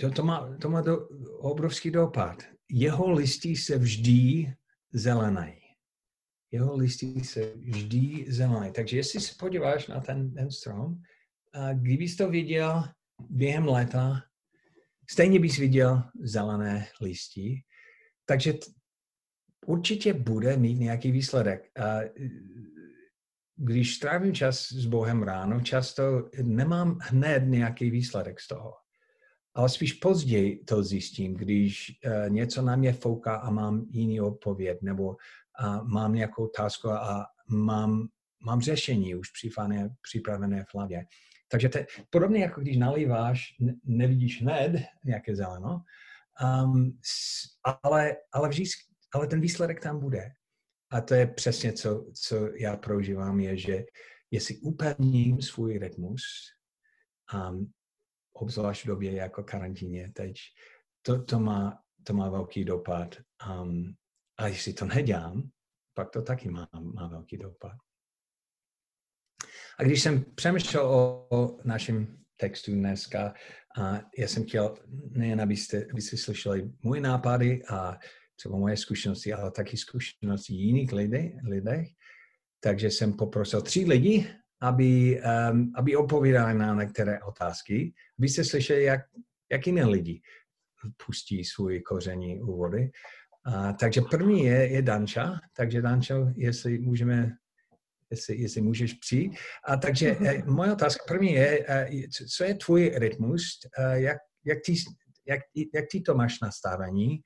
to, 0.00 0.10
to 0.10 0.22
má, 0.22 0.56
to 0.56 0.70
má 0.70 0.80
do, 0.80 1.08
obrovský 1.38 1.90
dopad. 1.90 2.42
Jeho 2.70 3.12
listy 3.12 3.56
se 3.56 3.78
vždy 3.78 4.54
zelenají. 4.92 5.60
Jeho 6.50 6.76
listy 6.76 7.24
se 7.24 7.54
vždy 7.56 8.24
zelenají. 8.28 8.72
Takže 8.72 8.96
jestli 8.96 9.20
se 9.20 9.34
podíváš 9.38 9.86
na 9.86 10.00
ten, 10.00 10.34
ten 10.34 10.50
strom, 10.50 11.02
a 11.52 11.72
kdybys 11.72 12.16
to 12.16 12.30
viděl 12.30 12.84
během 13.30 13.68
léta 13.68 14.22
stejně 15.10 15.40
bys 15.40 15.56
viděl 15.56 16.02
zelené 16.20 16.88
listí, 17.00 17.62
takže 18.26 18.52
t- 18.52 18.66
určitě 19.66 20.14
bude 20.14 20.56
mít 20.56 20.78
nějaký 20.78 21.12
výsledek. 21.12 21.70
A 21.80 22.00
když 23.56 23.94
strávím 23.94 24.34
čas 24.34 24.72
s 24.72 24.86
Bohem 24.86 25.22
ráno, 25.22 25.60
často 25.60 26.30
nemám 26.42 26.98
hned 27.02 27.40
nějaký 27.40 27.90
výsledek 27.90 28.40
z 28.40 28.48
toho. 28.48 28.72
Ale 29.54 29.68
spíš 29.68 29.92
později 29.92 30.64
to 30.64 30.82
zjistím, 30.82 31.34
když 31.34 31.92
uh, 32.06 32.30
něco 32.30 32.62
na 32.62 32.76
mě 32.76 32.92
fouká 32.92 33.36
a 33.36 33.50
mám 33.50 33.86
jiný 33.90 34.20
odpověď, 34.20 34.78
nebo 34.82 35.06
uh, 35.06 35.88
mám 35.88 36.12
nějakou 36.14 36.44
otázku 36.44 36.90
a 36.90 37.26
mám, 37.48 38.08
mám 38.40 38.60
řešení 38.60 39.14
už 39.14 39.30
připravené, 39.30 39.88
připravené 40.02 40.64
v 40.64 40.74
hlavě. 40.74 41.04
Takže 41.48 41.68
to 41.68 41.78
je 41.78 41.86
podobně 42.10 42.42
jako 42.42 42.60
když 42.60 42.76
nalíváš, 42.76 43.54
nevidíš 43.84 44.42
hned 44.42 44.82
nějaké 45.04 45.36
zeleno, 45.36 45.82
um, 46.64 46.98
ale, 47.82 48.16
ale, 48.32 48.48
vždy, 48.48 48.64
ale 49.14 49.26
ten 49.26 49.40
výsledek 49.40 49.80
tam 49.80 50.00
bude. 50.00 50.30
A 50.90 51.00
to 51.00 51.14
je 51.14 51.26
přesně, 51.26 51.72
co, 51.72 52.06
co 52.24 52.48
já 52.56 52.76
prožívám, 52.76 53.40
je, 53.40 53.58
že 53.58 53.84
jestli 54.30 54.58
upevním 54.58 55.42
svůj 55.42 55.78
rytmus, 55.78 56.22
um, 57.34 57.72
obzvlášť 58.32 58.84
v 58.84 58.88
době 58.88 59.12
jako 59.12 59.42
karantíně 59.42 60.12
teď, 60.14 60.36
to, 61.02 61.24
to, 61.24 61.40
má, 61.40 61.82
to 62.02 62.14
má 62.14 62.30
velký 62.30 62.64
dopad. 62.64 63.16
Um, 63.50 63.94
a 64.38 64.46
jestli 64.46 64.72
to 64.72 64.84
nedělám, 64.84 65.50
pak 65.94 66.10
to 66.10 66.22
taky 66.22 66.50
má, 66.50 66.68
má 66.94 67.08
velký 67.08 67.36
dopad. 67.36 67.76
A 69.78 69.84
když 69.84 70.02
jsem 70.02 70.24
přemýšlel 70.34 70.86
o, 70.86 71.26
o 71.30 71.58
našem 71.64 72.18
textu 72.36 72.72
dneska, 72.72 73.34
a 73.78 74.00
já 74.18 74.28
jsem 74.28 74.44
chtěl 74.44 74.74
nejen, 75.10 75.40
abyste, 75.40 75.86
abyste 75.92 76.16
slyšeli 76.16 76.70
moje 76.82 77.00
nápady 77.00 77.62
a 77.68 77.98
třeba 78.36 78.58
moje 78.58 78.76
zkušenosti, 78.76 79.32
ale 79.32 79.50
taky 79.50 79.76
zkušenosti 79.76 80.54
jiných 80.54 80.92
lidí, 80.92 81.32
lidech. 81.48 81.88
Takže 82.60 82.90
jsem 82.90 83.12
poprosil 83.12 83.62
tři 83.62 83.84
lidi, 83.84 84.26
aby, 84.60 85.20
um, 85.50 85.72
aby 85.76 85.96
odpovídali 85.96 86.54
na 86.54 86.74
některé 86.74 87.22
otázky, 87.22 87.94
abyste 88.18 88.44
slyšeli, 88.44 88.82
jak, 88.82 89.00
jak 89.52 89.66
jiné 89.66 89.84
lidi 89.84 90.20
pustí 91.06 91.44
svůj 91.44 91.80
koření 91.80 92.40
u 92.40 92.56
vody. 92.56 92.90
A, 93.44 93.72
takže 93.72 94.00
první 94.00 94.44
je, 94.44 94.68
je 94.68 94.82
Danča, 94.82 95.40
takže 95.56 95.82
Dančo, 95.82 96.26
jestli 96.36 96.78
můžeme 96.78 97.32
jestli, 98.10 98.36
jestli 98.36 98.60
můžeš 98.60 98.94
přijít. 98.94 99.32
A 99.64 99.76
takže 99.76 100.12
mm-hmm. 100.12 100.46
moje 100.54 100.72
otázka 100.72 101.04
první 101.08 101.32
je, 101.32 101.64
eh, 101.68 101.88
co 102.36 102.44
je 102.44 102.54
tvůj 102.54 102.92
rytmus, 102.94 103.42
eh, 103.78 104.00
jak, 104.00 104.18
jak, 104.44 104.58
ty, 104.66 104.74
jak, 105.26 105.40
jak 105.74 105.84
ty 105.90 106.00
to 106.00 106.14
máš 106.14 106.40
nastavení, 106.40 107.20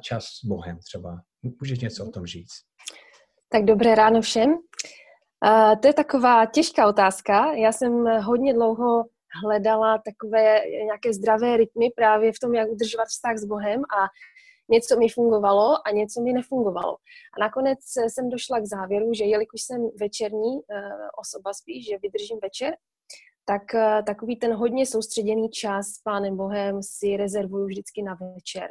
čas 0.00 0.24
s 0.24 0.44
Bohem 0.44 0.78
třeba. 0.78 1.20
Můžeš 1.60 1.78
něco 1.78 2.06
o 2.06 2.10
tom 2.10 2.26
říct? 2.26 2.52
Tak 3.48 3.64
dobré 3.64 3.94
ráno 3.94 4.20
všem. 4.20 4.50
Uh, 4.50 5.80
to 5.80 5.86
je 5.86 5.94
taková 5.94 6.46
těžká 6.46 6.88
otázka. 6.88 7.52
Já 7.52 7.72
jsem 7.72 8.04
hodně 8.22 8.54
dlouho 8.54 9.04
hledala 9.44 9.98
takové 9.98 10.60
nějaké 10.84 11.12
zdravé 11.12 11.56
rytmy 11.56 11.90
právě 11.96 12.32
v 12.32 12.38
tom, 12.42 12.54
jak 12.54 12.68
udržovat 12.68 13.08
vztah 13.08 13.36
s 13.36 13.44
Bohem 13.44 13.80
a 13.80 14.08
něco 14.70 14.98
mi 14.98 15.08
fungovalo 15.08 15.86
a 15.86 15.90
něco 15.90 16.20
mi 16.20 16.32
nefungovalo. 16.32 16.96
A 17.36 17.40
nakonec 17.40 17.78
jsem 18.08 18.28
došla 18.28 18.60
k 18.60 18.66
závěru, 18.66 19.14
že 19.14 19.24
jelikož 19.24 19.62
jsem 19.62 19.90
večerní 20.00 20.52
uh, 20.54 20.62
osoba 21.20 21.52
spíš, 21.52 21.86
že 21.86 21.98
vydržím 21.98 22.38
večer, 22.42 22.76
tak 23.44 23.62
uh, 23.74 24.04
takový 24.06 24.36
ten 24.36 24.54
hodně 24.54 24.86
soustředěný 24.86 25.50
čas 25.50 25.86
s 25.86 26.02
Pánem 26.02 26.36
Bohem 26.36 26.82
si 26.82 27.16
rezervuju 27.16 27.66
vždycky 27.66 28.02
na 28.02 28.14
večer. 28.14 28.70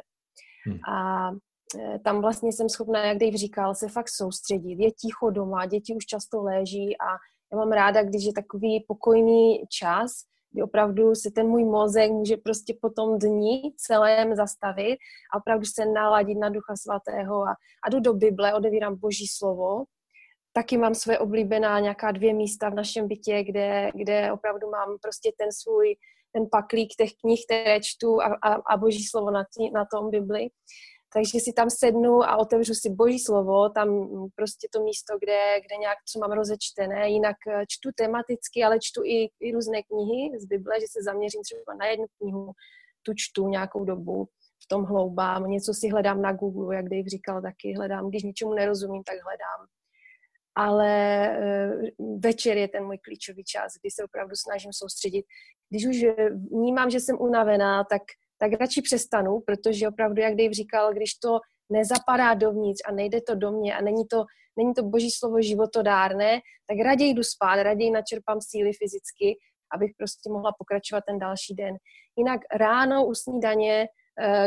Hmm. 0.66 0.78
A 0.94 1.30
Eh, 1.78 1.98
tam 1.98 2.20
vlastně 2.20 2.52
jsem 2.52 2.68
schopná, 2.68 3.04
jak 3.06 3.18
Dave 3.18 3.36
říkal, 3.36 3.74
se 3.74 3.88
fakt 3.88 4.08
soustředit. 4.08 4.76
Je 4.78 4.90
ticho 4.90 5.30
doma, 5.30 5.66
děti 5.66 5.94
už 5.94 6.06
často 6.06 6.42
léží 6.42 6.98
a 6.98 7.06
já 7.52 7.58
mám 7.58 7.72
ráda, 7.72 8.02
když 8.02 8.24
je 8.24 8.32
takový 8.32 8.84
pokojný 8.88 9.62
čas, 9.68 10.12
kdy 10.52 10.62
opravdu 10.62 11.14
se 11.14 11.30
ten 11.30 11.46
můj 11.46 11.64
mozek 11.64 12.10
může 12.10 12.36
prostě 12.36 12.74
po 12.80 12.90
tom 12.90 13.18
dní 13.18 13.62
celém 13.76 14.34
zastavit 14.36 14.98
a 15.34 15.36
opravdu 15.36 15.64
se 15.64 15.84
naladit 15.86 16.38
na 16.38 16.48
Ducha 16.48 16.76
Svatého 16.76 17.42
a, 17.42 17.54
a 17.86 17.90
jdu 17.90 18.00
do 18.00 18.14
Bible, 18.14 18.54
odevírám 18.54 18.96
Boží 18.96 19.26
slovo. 19.26 19.84
Taky 20.52 20.76
mám 20.76 20.94
svoje 20.94 21.18
oblíbená 21.18 21.80
nějaká 21.80 22.12
dvě 22.12 22.34
místa 22.34 22.68
v 22.68 22.74
našem 22.74 23.08
bytě, 23.08 23.44
kde, 23.44 23.90
kde 23.94 24.32
opravdu 24.32 24.70
mám 24.70 24.96
prostě 25.02 25.32
ten 25.38 25.48
svůj 25.52 25.96
ten 26.32 26.46
paklík 26.50 26.88
těch 26.98 27.10
knih, 27.20 27.44
které 27.46 27.80
čtu 27.80 28.22
a, 28.22 28.38
a, 28.42 28.54
a 28.54 28.76
Boží 28.76 29.04
slovo 29.04 29.30
na, 29.30 29.44
tí, 29.44 29.70
na 29.70 29.84
tom 29.92 30.10
Bibli. 30.10 30.48
Takže 31.12 31.40
si 31.40 31.52
tam 31.52 31.70
sednu 31.70 32.22
a 32.22 32.36
otevřu 32.36 32.74
si 32.74 32.90
boží 32.90 33.18
slovo, 33.18 33.68
tam 33.68 33.88
prostě 34.34 34.68
to 34.72 34.82
místo, 34.84 35.18
kde, 35.18 35.60
kde 35.60 35.76
nějak 35.76 35.98
co 36.04 36.18
mám 36.18 36.32
rozečtené, 36.32 37.10
jinak 37.10 37.36
eh, 37.48 37.64
čtu 37.68 37.90
tematicky, 37.96 38.64
ale 38.64 38.78
čtu 38.82 39.02
i, 39.04 39.28
i 39.40 39.52
různé 39.52 39.82
knihy 39.82 40.40
z 40.40 40.44
Bible, 40.46 40.80
že 40.80 40.86
se 40.90 41.02
zaměřím 41.04 41.42
třeba 41.42 41.74
na 41.80 41.86
jednu 41.86 42.06
knihu, 42.18 42.52
tu 43.02 43.12
čtu 43.16 43.48
nějakou 43.48 43.84
dobu, 43.84 44.28
v 44.64 44.68
tom 44.68 44.84
hloubám, 44.84 45.50
něco 45.50 45.74
si 45.74 45.88
hledám 45.88 46.22
na 46.22 46.32
Google, 46.32 46.76
jak 46.76 46.88
Dave 46.88 47.08
říkal 47.08 47.42
taky, 47.42 47.74
hledám, 47.76 48.08
když 48.08 48.22
ničemu 48.22 48.54
nerozumím, 48.54 49.02
tak 49.02 49.14
hledám. 49.14 49.66
Ale 50.54 50.90
eh, 51.28 51.72
večer 52.18 52.56
je 52.56 52.68
ten 52.68 52.84
můj 52.84 52.98
klíčový 52.98 53.44
čas, 53.44 53.72
kdy 53.82 53.90
se 53.90 54.04
opravdu 54.04 54.36
snažím 54.36 54.72
soustředit. 54.72 55.24
Když 55.70 55.86
už 55.86 55.96
vnímám, 56.50 56.90
že 56.90 57.00
jsem 57.00 57.16
unavená, 57.20 57.84
tak 57.84 58.02
tak 58.42 58.52
radši 58.60 58.82
přestanu, 58.82 59.40
protože 59.46 59.88
opravdu, 59.88 60.22
jak 60.22 60.34
Dave 60.34 60.54
říkal, 60.54 60.92
když 60.92 61.14
to 61.14 61.38
nezapadá 61.72 62.34
dovnitř 62.34 62.80
a 62.88 62.92
nejde 62.92 63.20
to 63.26 63.34
do 63.34 63.52
mě 63.52 63.76
a 63.76 63.80
není 63.80 64.04
to, 64.10 64.24
není 64.56 64.74
to 64.74 64.82
boží 64.82 65.10
slovo 65.10 65.42
životodárné, 65.42 66.40
tak 66.66 66.78
raději 66.84 67.14
jdu 67.14 67.22
spát, 67.22 67.62
raději 67.62 67.90
načerpám 67.90 68.38
síly 68.40 68.70
fyzicky, 68.72 69.38
abych 69.74 69.90
prostě 69.98 70.30
mohla 70.30 70.52
pokračovat 70.58 71.04
ten 71.08 71.18
další 71.18 71.54
den. 71.54 71.74
Jinak 72.16 72.40
ráno 72.54 73.06
u 73.06 73.14
snídaně 73.14 73.86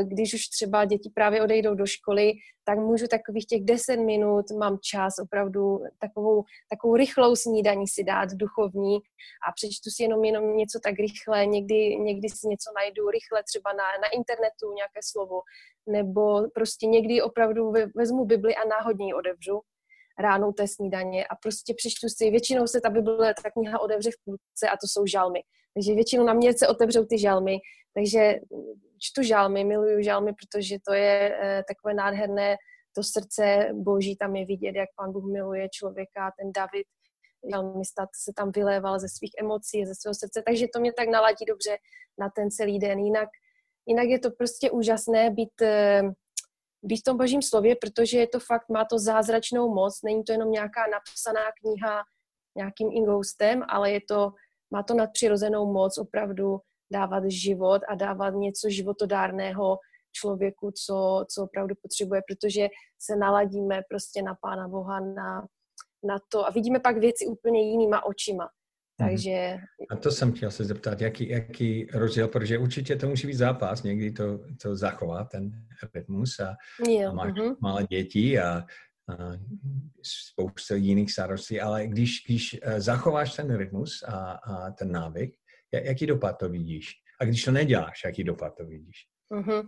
když 0.03 0.33
už 0.33 0.47
třeba 0.47 0.85
děti 0.85 1.09
právě 1.15 1.43
odejdou 1.43 1.75
do 1.75 1.85
školy, 1.85 2.33
tak 2.63 2.77
můžu 2.79 3.07
takových 3.07 3.45
těch 3.45 3.63
10 3.63 3.97
minut, 3.97 4.51
mám 4.51 4.77
čas 4.81 5.13
opravdu 5.19 5.83
takovou, 5.99 6.43
takovou 6.69 6.95
rychlou 6.95 7.35
snídaní 7.35 7.87
si 7.87 8.03
dát 8.03 8.29
duchovní 8.33 8.95
a 9.47 9.51
přečtu 9.55 9.89
si 9.89 10.03
jenom, 10.03 10.23
jenom 10.23 10.57
něco 10.57 10.79
tak 10.83 10.95
rychle, 10.99 11.45
někdy, 11.45 11.95
někdy 11.95 12.29
si 12.29 12.47
něco 12.47 12.71
najdu 12.75 13.09
rychle 13.09 13.43
třeba 13.43 13.73
na, 13.73 13.83
na 14.01 14.07
internetu, 14.13 14.73
nějaké 14.75 14.99
slovo, 15.03 15.41
nebo 15.89 16.41
prostě 16.53 16.87
někdy 16.87 17.21
opravdu 17.21 17.73
vezmu 17.95 18.25
Bibli 18.25 18.55
a 18.55 18.67
náhodně 18.67 19.05
ji 19.05 19.13
odevřu 19.13 19.61
ráno 20.19 20.53
té 20.53 20.67
snídaně 20.67 21.25
a 21.25 21.35
prostě 21.35 21.73
přečtu 21.73 22.07
si, 22.09 22.31
většinou 22.31 22.67
se 22.67 22.81
ta 22.81 22.89
Bible, 22.89 23.33
ta 23.43 23.51
kniha 23.51 23.79
odevře 23.79 24.11
v 24.11 24.23
půlce 24.25 24.69
a 24.73 24.77
to 24.77 24.87
jsou 24.87 25.05
žalmy. 25.05 25.43
Takže 25.73 25.95
většinou 25.95 26.23
na 26.23 26.33
mě 26.33 26.53
se 26.53 26.67
otevřou 26.67 27.05
ty 27.05 27.19
žalmy, 27.19 27.57
takže 27.93 28.35
čtu 28.99 29.23
žalmy, 29.23 29.63
miluju 29.63 30.01
žalmy, 30.01 30.33
protože 30.33 30.77
to 30.87 30.93
je 30.93 31.37
eh, 31.41 31.63
takové 31.67 31.93
nádherné, 31.93 32.57
to 32.95 33.03
srdce 33.03 33.69
boží 33.73 34.15
tam 34.15 34.35
je 34.35 34.45
vidět, 34.45 34.75
jak 34.75 34.89
pán 34.95 35.11
Bůh 35.11 35.25
miluje 35.31 35.69
člověka, 35.69 36.31
ten 36.39 36.51
David, 36.51 36.87
žalmista 37.51 38.07
se 38.15 38.31
tam 38.35 38.51
vyléval 38.51 38.99
ze 38.99 39.07
svých 39.09 39.31
emocí, 39.39 39.85
ze 39.85 39.95
svého 39.95 40.13
srdce, 40.13 40.43
takže 40.45 40.67
to 40.73 40.79
mě 40.79 40.93
tak 40.93 41.09
naladí 41.09 41.45
dobře 41.45 41.77
na 42.17 42.29
ten 42.29 42.51
celý 42.51 42.79
den. 42.79 42.99
Jinak, 42.99 43.29
jinak 43.85 44.07
je 44.07 44.19
to 44.19 44.31
prostě 44.31 44.71
úžasné 44.71 45.29
být, 45.29 45.61
eh, 45.61 46.01
být 46.83 46.97
v 46.97 47.03
tom 47.03 47.17
božím 47.17 47.41
slově, 47.41 47.75
protože 47.75 48.19
je 48.19 48.27
to 48.27 48.39
fakt, 48.39 48.69
má 48.69 48.85
to 48.85 48.99
zázračnou 48.99 49.73
moc, 49.73 50.01
není 50.03 50.23
to 50.23 50.31
jenom 50.31 50.51
nějaká 50.51 50.87
napsaná 50.91 51.51
kniha 51.61 52.03
nějakým 52.57 52.89
ingoustem, 52.91 53.63
ale 53.69 53.91
je 53.91 53.99
to, 54.07 54.31
má 54.71 54.83
to 54.83 54.93
nadpřirozenou 54.93 55.73
moc 55.73 55.97
opravdu 55.97 56.59
dávat 56.93 57.23
život 57.27 57.81
a 57.89 57.95
dávat 57.95 58.29
něco 58.29 58.69
životodárného 58.69 59.77
člověku, 60.11 60.71
co, 60.85 61.25
co 61.29 61.43
opravdu 61.43 61.75
potřebuje, 61.81 62.21
protože 62.27 62.67
se 63.01 63.15
naladíme 63.15 63.81
prostě 63.89 64.21
na 64.21 64.35
Pána 64.41 64.67
Boha, 64.67 64.99
na, 64.99 65.47
na 66.03 66.17
to 66.31 66.47
a 66.47 66.51
vidíme 66.51 66.79
pak 66.79 66.97
věci 66.97 67.25
úplně 67.25 67.71
jinýma 67.71 68.05
očima. 68.05 68.49
Mhm. 69.01 69.09
Takže... 69.09 69.57
A 69.89 69.95
to 69.95 70.11
jsem 70.11 70.33
chtěl 70.33 70.51
se 70.51 70.65
zeptat, 70.65 71.01
jaký, 71.01 71.29
jaký 71.29 71.87
rozdíl, 71.93 72.27
protože 72.27 72.57
určitě 72.57 72.95
to 72.95 73.07
musí 73.07 73.27
být 73.27 73.33
zápas, 73.33 73.83
někdy 73.83 74.11
to, 74.11 74.39
to 74.61 74.75
zachová, 74.75 75.23
ten 75.23 75.51
rytmus 75.93 76.39
a, 76.39 76.55
jo, 76.89 77.09
a 77.09 77.13
máš 77.13 77.33
uh-huh. 77.33 77.55
malé 77.61 77.83
děti 77.83 78.39
a, 78.39 78.45
a 79.09 79.15
spoustu 80.03 80.75
jiných 80.75 81.11
starostí, 81.11 81.61
ale 81.61 81.87
když, 81.87 82.23
když 82.27 82.59
eh, 82.61 82.81
zachováš 82.81 83.35
ten 83.35 83.57
rytmus 83.57 84.03
a, 84.03 84.31
a 84.31 84.71
ten 84.71 84.91
návyk, 84.91 85.35
jaký 85.73 86.05
dopad 86.05 86.33
to 86.33 86.49
vidíš? 86.49 86.91
A 87.21 87.25
když 87.25 87.43
to 87.43 87.51
neděláš, 87.51 88.01
jaký 88.05 88.23
dopad 88.23 88.53
to 88.57 88.65
vidíš? 88.65 88.97
Mm-hmm. 89.31 89.67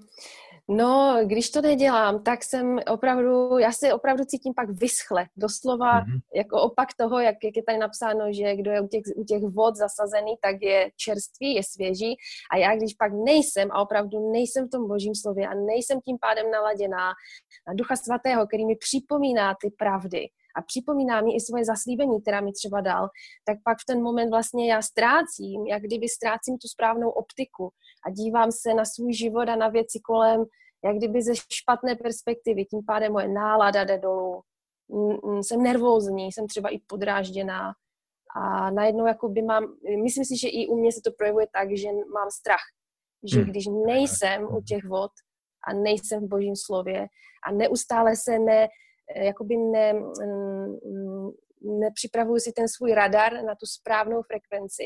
No, 0.70 1.20
když 1.26 1.50
to 1.50 1.62
nedělám, 1.62 2.24
tak 2.24 2.44
jsem 2.44 2.80
opravdu, 2.92 3.58
já 3.58 3.72
se 3.72 3.94
opravdu 3.94 4.24
cítím 4.26 4.54
pak 4.54 4.70
vyschle, 4.70 5.26
doslova 5.38 6.02
mm-hmm. 6.02 6.20
jako 6.36 6.62
opak 6.62 6.90
toho, 6.98 7.20
jak, 7.20 7.36
jak 7.44 7.58
je 7.58 7.64
tady 7.64 7.78
napsáno, 7.78 8.34
že 8.34 8.56
kdo 8.56 8.72
je 8.72 8.82
u 8.82 8.88
těch, 8.88 9.02
u 9.16 9.24
těch 9.24 9.44
vod 9.44 9.76
zasazený, 9.76 10.34
tak 10.42 10.56
je 10.62 10.90
čerstvý, 10.96 11.54
je 11.54 11.64
svěží 11.64 12.16
a 12.52 12.58
já 12.58 12.76
když 12.76 12.94
pak 12.94 13.12
nejsem 13.26 13.72
a 13.72 13.82
opravdu 13.82 14.32
nejsem 14.32 14.68
v 14.68 14.72
tom 14.72 14.88
božím 14.88 15.16
slově 15.16 15.48
a 15.48 15.54
nejsem 15.54 16.02
tím 16.02 16.18
pádem 16.22 16.52
naladěná 16.52 17.14
na 17.68 17.74
ducha 17.74 17.96
svatého, 17.96 18.48
který 18.48 18.66
mi 18.66 18.76
připomíná 18.76 19.56
ty 19.62 19.70
pravdy, 19.78 20.28
a 20.58 20.62
připomíná 20.62 21.22
mi 21.22 21.36
i 21.36 21.40
svoje 21.40 21.66
zaslíbení, 21.66 22.22
která 22.22 22.42
mi 22.42 22.52
třeba 22.52 22.82
dal, 22.82 23.10
tak 23.46 23.58
pak 23.64 23.78
v 23.78 23.86
ten 23.88 24.02
moment 24.02 24.30
vlastně 24.30 24.72
já 24.72 24.82
ztrácím, 24.82 25.68
jak 25.68 25.82
kdyby 25.82 26.10
ztrácím 26.10 26.58
tu 26.58 26.68
správnou 26.68 27.10
optiku 27.10 27.70
a 28.08 28.10
dívám 28.10 28.52
se 28.52 28.74
na 28.74 28.86
svůj 28.86 29.14
život 29.14 29.50
a 29.50 29.56
na 29.56 29.68
věci 29.68 30.00
kolem, 30.00 30.46
jak 30.86 30.98
kdyby 30.98 31.22
ze 31.22 31.34
špatné 31.54 31.96
perspektivy, 31.96 32.66
tím 32.66 32.86
pádem 32.88 33.12
moje 33.12 33.28
nálada 33.28 33.84
jde 33.84 33.98
dolů, 33.98 34.42
jsem 35.42 35.64
nervózní, 35.64 36.32
jsem 36.32 36.48
třeba 36.48 36.70
i 36.70 36.80
podrážděná. 36.88 37.74
A 38.36 38.72
najednou 38.72 39.08
jakoby 39.08 39.42
mám, 39.42 39.64
myslím 40.04 40.26
si, 40.26 40.38
že 40.38 40.48
i 40.48 40.68
u 40.68 40.78
mě 40.80 40.92
se 40.92 41.02
to 41.04 41.12
projevuje 41.18 41.48
tak, 41.54 41.78
že 41.78 41.88
mám 42.14 42.32
strach, 42.32 42.66
že 43.32 43.40
hmm. 43.40 43.50
když 43.50 43.66
nejsem 43.86 44.44
u 44.44 44.62
těch 44.62 44.86
vod 44.86 45.12
a 45.68 45.74
nejsem 45.74 46.26
v 46.26 46.30
božím 46.30 46.56
slově 46.56 47.08
a 47.48 47.52
neustále 47.52 48.16
se 48.16 48.40
ne, 48.40 48.68
jakoby 49.16 49.58
ne, 49.58 49.94
mm, 49.94 51.32
nepřipravuju 51.80 52.40
si 52.40 52.52
ten 52.52 52.68
svůj 52.68 52.94
radar 52.94 53.34
na 53.34 53.56
tu 53.56 53.66
správnou 53.66 54.22
frekvenci, 54.22 54.84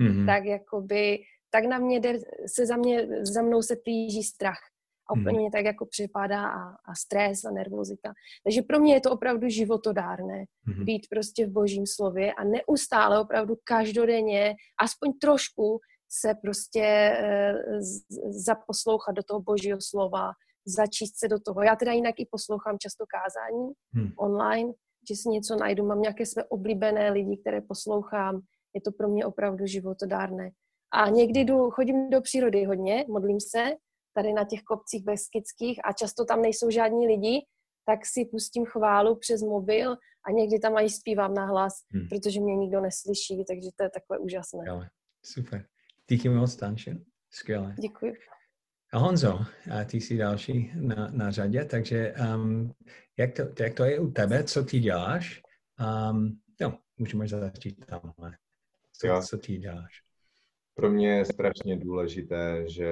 mm-hmm. 0.00 0.26
tak 0.26 0.44
jakoby, 0.44 1.18
tak 1.50 1.64
na 1.64 1.78
mě 1.78 2.00
jde, 2.00 2.18
se 2.46 2.66
za 2.66 2.76
mě, 2.76 3.08
za 3.22 3.42
mnou 3.42 3.62
se 3.62 3.76
plíží 3.76 4.22
strach. 4.22 4.58
A 5.10 5.14
mhm. 5.14 5.22
úplně 5.22 5.38
mě 5.38 5.50
tak 5.50 5.64
jako 5.64 5.86
připadá 5.86 6.48
a, 6.48 6.68
a 6.84 6.94
stres 6.96 7.44
a 7.44 7.50
nervozita. 7.50 8.12
Takže 8.44 8.62
pro 8.62 8.78
mě 8.78 8.94
je 8.94 9.00
to 9.00 9.10
opravdu 9.10 9.48
životodárné 9.48 10.44
mm-hmm. 10.68 10.84
být 10.84 11.06
prostě 11.10 11.46
v 11.46 11.50
božím 11.50 11.86
slově 11.86 12.32
a 12.32 12.44
neustále 12.44 13.20
opravdu 13.20 13.54
každodenně, 13.64 14.54
aspoň 14.80 15.12
trošku 15.12 15.80
se 16.08 16.34
prostě 16.42 16.82
e, 16.82 17.54
zaposlouchat 18.30 19.14
do 19.14 19.22
toho 19.22 19.40
božího 19.40 19.78
slova, 19.80 20.32
začíst 20.66 21.18
se 21.18 21.28
do 21.28 21.38
toho. 21.40 21.62
Já 21.62 21.76
teda 21.76 21.92
jinak 21.92 22.14
i 22.18 22.28
poslouchám 22.30 22.78
často 22.78 23.04
kázání 23.06 23.72
hmm. 23.94 24.12
online, 24.18 24.72
že 25.08 25.16
si 25.16 25.28
něco 25.28 25.56
najdu, 25.56 25.86
mám 25.86 26.00
nějaké 26.00 26.26
své 26.26 26.44
oblíbené 26.44 27.10
lidi, 27.10 27.36
které 27.36 27.60
poslouchám, 27.60 28.40
je 28.74 28.80
to 28.80 28.92
pro 28.92 29.08
mě 29.08 29.26
opravdu 29.26 29.66
životodárné. 29.66 30.50
A 30.92 31.08
někdy 31.08 31.40
jdu, 31.40 31.70
chodím 31.70 32.10
do 32.10 32.20
přírody 32.20 32.64
hodně, 32.64 33.04
modlím 33.08 33.40
se, 33.40 33.64
tady 34.14 34.32
na 34.32 34.44
těch 34.44 34.62
kopcích 34.62 35.04
beskických 35.04 35.80
a 35.84 35.92
často 35.92 36.24
tam 36.24 36.42
nejsou 36.42 36.70
žádní 36.70 37.06
lidi, 37.06 37.46
tak 37.86 38.06
si 38.06 38.24
pustím 38.24 38.64
chválu 38.64 39.16
přes 39.16 39.42
mobil 39.42 39.96
a 40.26 40.30
někdy 40.30 40.58
tam 40.58 40.78
i 40.78 40.90
zpívám 40.90 41.34
na 41.34 41.46
hlas, 41.46 41.72
hmm. 41.92 42.08
protože 42.08 42.40
mě 42.40 42.56
nikdo 42.56 42.80
neslyší, 42.80 43.44
takže 43.48 43.68
to 43.76 43.82
je 43.82 43.90
takové 43.90 44.18
úžasné. 44.18 44.64
Super. 45.24 45.66
Díky 46.10 46.28
moc, 46.28 46.56
Tanče. 46.56 46.96
Skvěle. 47.30 47.74
Děkuji. 47.78 48.14
A 48.94 48.98
Honzo, 48.98 49.38
a 49.80 49.84
ty 49.84 50.00
jsi 50.00 50.16
další 50.16 50.72
na, 50.74 51.08
na 51.12 51.30
řadě, 51.30 51.64
takže 51.64 52.14
um, 52.34 52.74
jak, 53.16 53.32
to, 53.32 53.42
jak 53.62 53.74
to 53.74 53.84
je 53.84 53.98
u 53.98 54.10
tebe, 54.10 54.44
co 54.44 54.64
ty 54.64 54.80
děláš? 54.80 55.42
Um, 56.10 56.40
no, 56.60 56.78
můžeme 56.98 57.28
začít 57.28 57.86
tamhle. 57.86 58.36
Co, 58.92 59.20
co 59.28 59.38
ty 59.38 59.56
děláš? 59.56 60.02
Pro 60.74 60.90
mě 60.90 61.16
je 61.16 61.24
strašně 61.24 61.76
důležité, 61.78 62.64
že 62.68 62.84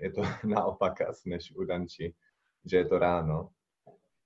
je 0.00 0.12
to 0.12 0.22
naopak 0.44 1.00
asi 1.00 1.30
než 1.30 1.52
u 1.56 1.64
Danči, 1.64 2.14
že 2.64 2.76
je 2.76 2.84
to 2.84 2.98
ráno. 2.98 3.48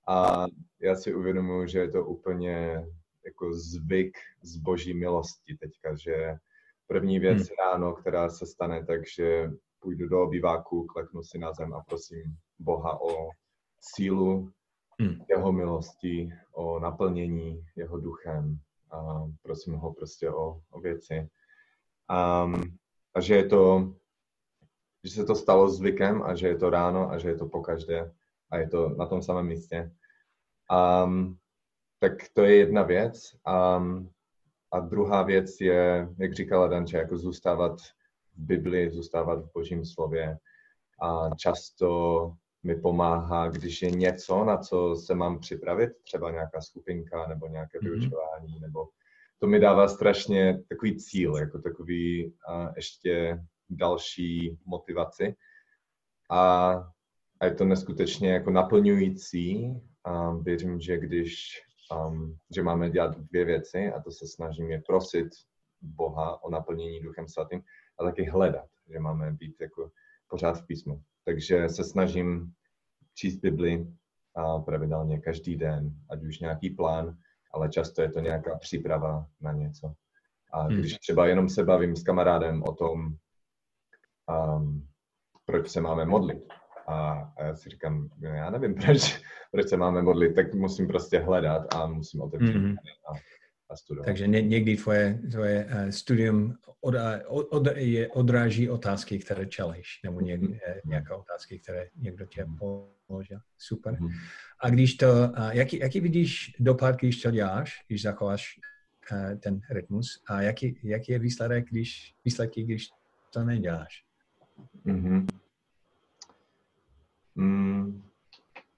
A 0.07 0.45
já 0.81 0.95
si 0.95 1.15
uvědomuji, 1.15 1.67
že 1.67 1.79
je 1.79 1.91
to 1.91 2.05
úplně 2.05 2.85
jako 3.25 3.53
zvyk 3.53 4.17
z 4.41 4.57
boží 4.57 4.93
milosti 4.93 5.57
teďka, 5.57 5.95
že 5.95 6.35
první 6.87 7.19
věc 7.19 7.37
hmm. 7.37 7.55
ráno, 7.59 7.93
která 7.93 8.29
se 8.29 8.45
stane, 8.45 8.85
takže 8.85 9.49
půjdu 9.85 10.07
do 10.07 10.23
obýváku, 10.23 10.85
kleknu 10.85 11.23
si 11.23 11.37
na 11.37 11.53
zem 11.53 11.73
a 11.73 11.83
prosím 11.87 12.37
Boha 12.59 13.01
o 13.01 13.29
sílu 13.81 14.51
hmm. 14.99 15.21
jeho 15.29 15.51
milosti, 15.51 16.29
o 16.51 16.79
naplnění 16.79 17.65
jeho 17.75 17.99
duchem 17.99 18.59
a 18.91 19.23
prosím 19.41 19.73
ho 19.73 19.93
prostě 19.93 20.31
o, 20.31 20.61
o 20.71 20.79
věci. 20.79 21.29
Um, 22.09 22.77
a 23.13 23.21
že 23.21 23.35
je 23.35 23.45
to, 23.45 23.93
že 25.03 25.11
se 25.11 25.25
to 25.25 25.35
stalo 25.35 25.69
zvykem 25.69 26.23
a 26.23 26.35
že 26.35 26.47
je 26.47 26.57
to 26.57 26.69
ráno 26.69 27.11
a 27.11 27.17
že 27.17 27.29
je 27.29 27.35
to 27.35 27.45
pokaždé 27.45 28.13
a 28.51 28.57
je 28.57 28.69
to 28.69 28.89
na 28.89 29.05
tom 29.05 29.21
samém 29.21 29.45
místě. 29.45 29.91
Um, 31.05 31.37
tak 31.99 32.13
to 32.33 32.41
je 32.41 32.55
jedna 32.55 32.83
věc. 32.83 33.35
Um, 33.77 34.09
a 34.71 34.79
druhá 34.79 35.23
věc 35.23 35.61
je, 35.61 36.09
jak 36.17 36.33
říkala 36.33 36.67
Danče, 36.67 36.97
jako 36.97 37.17
zůstávat 37.17 37.77
Bibli, 38.37 38.91
zůstávat 38.91 39.39
v 39.39 39.51
Božím 39.53 39.85
slově. 39.85 40.37
A 41.01 41.29
často 41.35 42.31
mi 42.63 42.75
pomáhá, 42.75 43.49
když 43.49 43.81
je 43.81 43.91
něco, 43.91 44.43
na 44.43 44.57
co 44.57 44.95
se 44.95 45.15
mám 45.15 45.39
připravit, 45.39 45.91
třeba 46.03 46.31
nějaká 46.31 46.61
skupinka 46.61 47.27
nebo 47.27 47.47
nějaké 47.47 47.79
mm-hmm. 47.79 47.83
vyučování, 47.83 48.59
nebo 48.59 48.87
to 49.39 49.47
mi 49.47 49.59
dává 49.59 49.87
strašně 49.87 50.63
takový 50.69 50.97
cíl, 50.97 51.37
jako 51.37 51.59
takový 51.59 52.33
a 52.47 52.71
ještě 52.75 53.43
další 53.69 54.57
motivaci. 54.65 55.35
A, 56.31 56.71
a 57.39 57.45
je 57.45 57.53
to 57.53 57.65
neskutečně 57.65 58.33
jako 58.33 58.51
naplňující. 58.51 59.81
A 60.03 60.31
věřím, 60.31 60.79
že 60.79 60.97
když 60.97 61.61
um, 62.07 62.37
že 62.55 62.63
máme 62.63 62.89
dělat 62.89 63.17
dvě 63.17 63.45
věci 63.45 63.91
a 63.91 64.01
to 64.01 64.11
se 64.11 64.27
snažíme 64.27 64.81
prosit 64.87 65.27
Boha 65.81 66.43
o 66.43 66.49
naplnění 66.49 66.99
Duchem 66.99 67.27
Svatým 67.27 67.61
a 67.99 68.03
taky 68.03 68.25
hledat, 68.25 68.69
že 68.89 68.99
máme 68.99 69.31
být 69.31 69.61
jako 69.61 69.91
pořád 70.29 70.53
v 70.53 70.65
písmu. 70.65 71.01
Takže 71.25 71.69
se 71.69 71.83
snažím 71.83 72.53
číst 73.13 73.37
Bibli 73.37 73.87
a 74.35 74.59
pravidelně 74.59 75.19
každý 75.19 75.55
den, 75.55 75.91
ať 76.09 76.23
už 76.23 76.39
nějaký 76.39 76.69
plán, 76.69 77.17
ale 77.51 77.69
často 77.69 78.01
je 78.01 78.11
to 78.11 78.19
nějaká 78.19 78.57
příprava 78.57 79.27
na 79.41 79.51
něco. 79.51 79.93
A 80.53 80.61
hmm. 80.61 80.77
když 80.77 80.97
třeba 80.97 81.27
jenom 81.27 81.49
se 81.49 81.63
bavím 81.63 81.95
s 81.95 82.03
kamarádem 82.03 82.63
o 82.63 82.73
tom, 82.73 83.15
um, 84.57 84.87
proč 85.45 85.69
se 85.69 85.81
máme 85.81 86.05
modlit, 86.05 86.43
a, 86.87 87.11
a 87.37 87.43
já 87.43 87.55
si 87.55 87.69
říkám, 87.69 88.09
já 88.21 88.49
nevím, 88.49 88.75
proč, 88.85 89.21
proč 89.51 89.69
se 89.69 89.77
máme 89.77 90.01
modlit, 90.01 90.35
tak 90.35 90.53
musím 90.53 90.87
prostě 90.87 91.19
hledat 91.19 91.73
a 91.75 91.87
musím 91.87 92.21
otevřít 92.21 92.55
mm-hmm. 92.55 92.75
a, 93.09 93.13
a 93.69 93.75
studovat. 93.75 94.05
Takže 94.05 94.27
ně, 94.27 94.41
někdy 94.41 94.77
tvoje, 94.77 95.21
tvoje 95.31 95.65
uh, 95.65 95.89
studium 95.89 96.55
od, 96.81 96.95
od, 97.27 97.47
od, 97.49 97.67
je, 97.75 98.07
odráží 98.07 98.69
otázky, 98.69 99.19
které 99.19 99.45
čelíš, 99.45 99.99
nebo 100.03 100.21
ně, 100.21 100.37
mm-hmm. 100.37 100.59
nějaké 100.85 101.13
otázky, 101.13 101.59
které 101.59 101.87
někdo 101.95 102.25
tě 102.25 102.45
mhm. 102.45 102.57
položil. 103.07 103.39
Super. 103.57 103.93
Mm-hmm. 103.93 104.11
A 104.59 104.69
když 104.69 104.95
to, 104.95 105.07
jaký, 105.51 105.79
jaký 105.79 105.99
vidíš 105.99 106.55
dopad, 106.59 106.95
když 106.95 107.21
to 107.21 107.31
děláš, 107.31 107.85
když 107.87 108.01
zachováš 108.01 108.59
uh, 109.11 109.39
ten 109.39 109.59
rytmus 109.71 110.23
a 110.27 110.41
jaký, 110.41 110.79
jaký 110.83 111.11
je 111.11 111.19
výsledek, 111.19 111.65
když, 111.69 112.15
výsledky, 112.25 112.63
když 112.63 112.89
to 113.33 113.43
neděláš? 113.43 114.03
Mm-hmm. 114.85 115.27
Mm, 117.35 118.03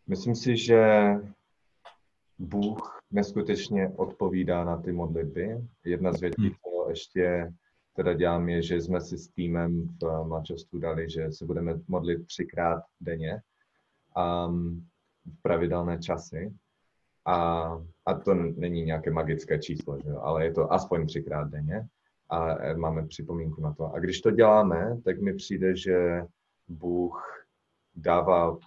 myslím 0.07 0.35
si, 0.35 0.57
že 0.57 0.79
Bůh 2.39 3.01
neskutečně 3.11 3.89
odpovídá 3.95 4.63
na 4.63 4.77
ty 4.77 4.91
modlitby. 4.91 5.57
Jedna 5.85 6.13
z 6.13 6.21
věcí, 6.21 6.41
hmm. 6.41 6.51
co 6.63 6.89
ještě 6.89 7.53
teda 7.93 8.13
dělám, 8.13 8.49
je, 8.49 8.61
že 8.61 8.81
jsme 8.81 9.01
si 9.01 9.17
s 9.17 9.27
týmem 9.27 9.87
v 10.01 10.27
Manchesteru 10.27 10.81
dali, 10.81 11.09
že 11.09 11.31
se 11.31 11.45
budeme 11.45 11.79
modlit 11.87 12.27
třikrát 12.27 12.83
denně 13.01 13.41
um, 14.17 14.87
v 15.25 15.41
pravidelné 15.41 15.99
časy. 15.99 16.53
A, 17.25 17.63
a 18.05 18.13
to 18.13 18.33
není 18.33 18.81
nějaké 18.81 19.11
magické 19.11 19.59
číslo, 19.59 19.99
že 19.99 20.09
jo? 20.09 20.19
ale 20.19 20.45
je 20.45 20.53
to 20.53 20.73
aspoň 20.73 21.07
třikrát 21.07 21.49
denně 21.49 21.87
a 22.29 22.55
máme 22.73 23.07
připomínku 23.07 23.61
na 23.61 23.73
to. 23.73 23.93
A 23.93 23.99
když 23.99 24.21
to 24.21 24.31
děláme, 24.31 24.97
tak 25.05 25.21
mi 25.21 25.33
přijde, 25.33 25.75
že 25.75 26.25
Bůh 26.67 27.45
dává 27.95 28.57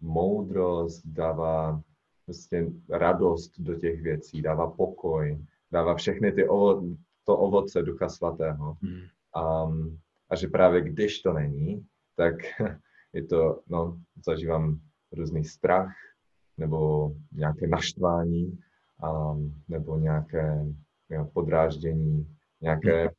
moudrost, 0.00 1.02
dává 1.04 1.82
prostě 2.24 2.66
radost 2.90 3.52
do 3.58 3.74
těch 3.74 4.02
věcí, 4.02 4.42
dává 4.42 4.70
pokoj, 4.70 5.44
dává 5.72 5.94
všechny 5.94 6.32
ty 6.32 6.48
ovo, 6.48 6.82
to 7.24 7.38
ovoce 7.38 7.82
Ducha 7.82 8.08
Svatého. 8.08 8.76
Hmm. 8.82 9.00
Um, 9.66 9.98
a 10.30 10.36
že 10.36 10.48
právě 10.48 10.80
když 10.80 11.20
to 11.20 11.32
není, 11.32 11.86
tak 12.16 12.34
je 13.12 13.24
to, 13.26 13.60
no, 13.68 14.00
zažívám 14.26 14.80
různý 15.12 15.44
strach, 15.44 15.92
nebo 16.58 17.10
nějaké 17.32 17.66
naštvání, 17.66 18.58
um, 19.32 19.62
nebo 19.68 19.98
nějaké 19.98 20.66
jo, 21.10 21.30
podráždění, 21.32 22.36
nějaké... 22.60 23.00
Hmm. 23.00 23.10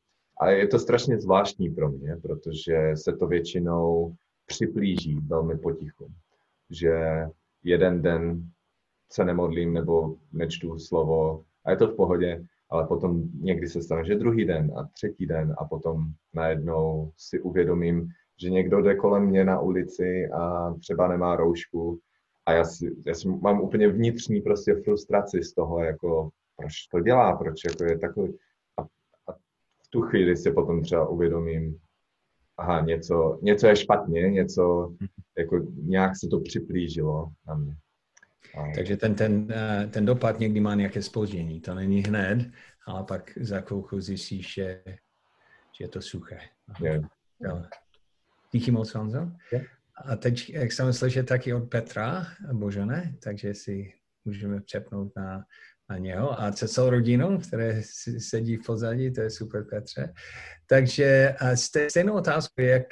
A 0.41 0.49
je 0.49 0.67
to 0.67 0.79
strašně 0.79 1.19
zvláštní 1.19 1.69
pro 1.69 1.89
mě, 1.89 2.15
protože 2.21 2.91
se 2.95 3.13
to 3.13 3.27
většinou 3.27 4.15
připlíží 4.45 5.19
velmi 5.19 5.57
potichu. 5.57 6.11
Že 6.69 7.25
jeden 7.63 8.01
den 8.01 8.51
se 9.11 9.25
nemodlím 9.25 9.73
nebo 9.73 10.15
nečtu 10.33 10.79
slovo 10.79 11.43
a 11.65 11.71
je 11.71 11.77
to 11.77 11.87
v 11.87 11.95
pohodě, 11.95 12.45
ale 12.69 12.87
potom 12.87 13.23
někdy 13.41 13.67
se 13.67 13.81
stane, 13.81 14.05
že 14.05 14.15
druhý 14.15 14.45
den 14.45 14.71
a 14.77 14.83
třetí 14.93 15.25
den 15.25 15.55
a 15.57 15.65
potom 15.65 16.05
najednou 16.33 17.11
si 17.17 17.39
uvědomím, 17.39 18.09
že 18.41 18.49
někdo 18.49 18.81
jde 18.81 18.95
kolem 18.95 19.25
mě 19.25 19.45
na 19.45 19.59
ulici 19.59 20.27
a 20.33 20.73
třeba 20.73 21.07
nemá 21.07 21.35
roušku 21.35 21.99
a 22.45 22.53
já, 22.53 22.63
si, 22.63 22.95
já 23.05 23.13
si 23.13 23.27
mám 23.27 23.61
úplně 23.61 23.87
vnitřní 23.87 24.41
prostě 24.41 24.75
frustraci 24.75 25.43
z 25.43 25.53
toho, 25.53 25.83
jako 25.83 26.29
proč 26.55 26.73
to 26.91 26.99
dělá, 26.99 27.35
proč 27.37 27.63
jako 27.63 27.83
je 27.83 27.99
takový. 27.99 28.37
A, 28.77 28.81
a 29.27 29.33
v 29.83 29.87
tu 29.89 30.01
chvíli 30.01 30.37
si 30.37 30.51
potom 30.51 30.81
třeba 30.81 31.07
uvědomím, 31.07 31.77
aha, 32.57 32.81
něco, 32.81 33.39
něco 33.41 33.67
je 33.67 33.75
špatně, 33.75 34.21
něco, 34.21 34.93
jako 35.37 35.59
nějak 35.83 36.11
se 36.17 36.27
to 36.27 36.39
připlížilo 36.39 37.27
na 37.47 37.55
mě. 37.55 37.75
Takže 38.75 38.97
ten, 38.97 39.15
ten, 39.15 39.47
eh, 39.51 39.87
ten 39.87 40.05
dopad 40.05 40.39
někdy 40.39 40.59
má 40.59 40.75
nějaké 40.75 41.01
spoždění. 41.01 41.61
To 41.61 41.75
není 41.75 42.03
hned, 42.03 42.51
ale 42.85 43.03
pak 43.03 43.31
za 43.41 43.61
chvilku 43.61 44.01
zjistíš, 44.01 44.53
že, 44.53 44.81
že 45.77 45.83
je 45.83 45.87
to 45.87 46.01
suché. 46.01 46.39
Yeah. 46.81 47.05
Díky 48.51 48.71
moc, 48.71 48.93
Honzo. 48.93 49.31
Yeah. 49.51 49.65
A 50.05 50.15
teď, 50.15 50.49
jak 50.49 50.71
jsem 50.71 50.93
slyšel 50.93 51.23
taky 51.23 51.53
od 51.53 51.69
Petra 51.69 52.27
Božene, 52.53 53.15
takže 53.23 53.53
si 53.53 53.93
můžeme 54.25 54.61
přepnout 54.61 55.11
na 55.15 55.43
na 55.91 55.97
něho 55.97 56.41
a 56.41 56.51
se 56.51 56.67
celou 56.67 56.89
rodinou, 56.89 57.37
které 57.37 57.81
sedí 58.17 58.57
v 58.57 58.65
pozadí, 58.65 59.13
to 59.13 59.21
je 59.21 59.29
super 59.29 59.65
Petře. 59.69 60.13
Takže 60.67 61.35
stejnou 61.89 62.13
otázku, 62.13 62.61
jak, 62.61 62.83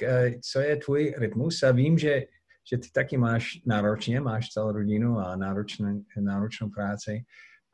co 0.52 0.60
je 0.60 0.76
tvůj 0.76 1.16
rytmus 1.18 1.64
a 1.64 1.72
vím, 1.72 1.98
že, 1.98 2.24
že 2.72 2.78
ty 2.78 2.90
taky 2.94 3.18
máš 3.18 3.62
náročně, 3.66 4.22
máš 4.22 4.50
celou 4.50 4.72
rodinu 4.72 5.20
a 5.20 5.36
náročnou, 5.36 6.04
náročnou 6.20 6.70
práci 6.70 7.24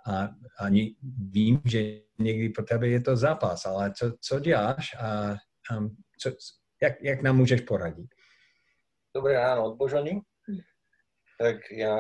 a, 0.08 0.30
a 0.60 0.70
vím, 1.32 1.62
že 1.66 2.02
někdy 2.20 2.50
pro 2.50 2.64
tebe 2.64 2.88
je 2.88 3.02
to 3.02 3.18
zápas, 3.18 3.66
ale 3.66 3.93
co, 3.93 4.14
co 4.22 4.39
děláš 4.39 4.96
a 5.00 5.36
um, 5.78 5.96
co, 6.20 6.32
jak, 6.82 6.93
jak 7.02 7.22
nám 7.22 7.38
můžeš 7.38 7.62
poradit? 7.62 8.08
Dobré 9.16 9.34
ráno, 9.34 9.66
odbožení. 9.66 10.22
Tak 11.39 11.56
já 11.72 11.98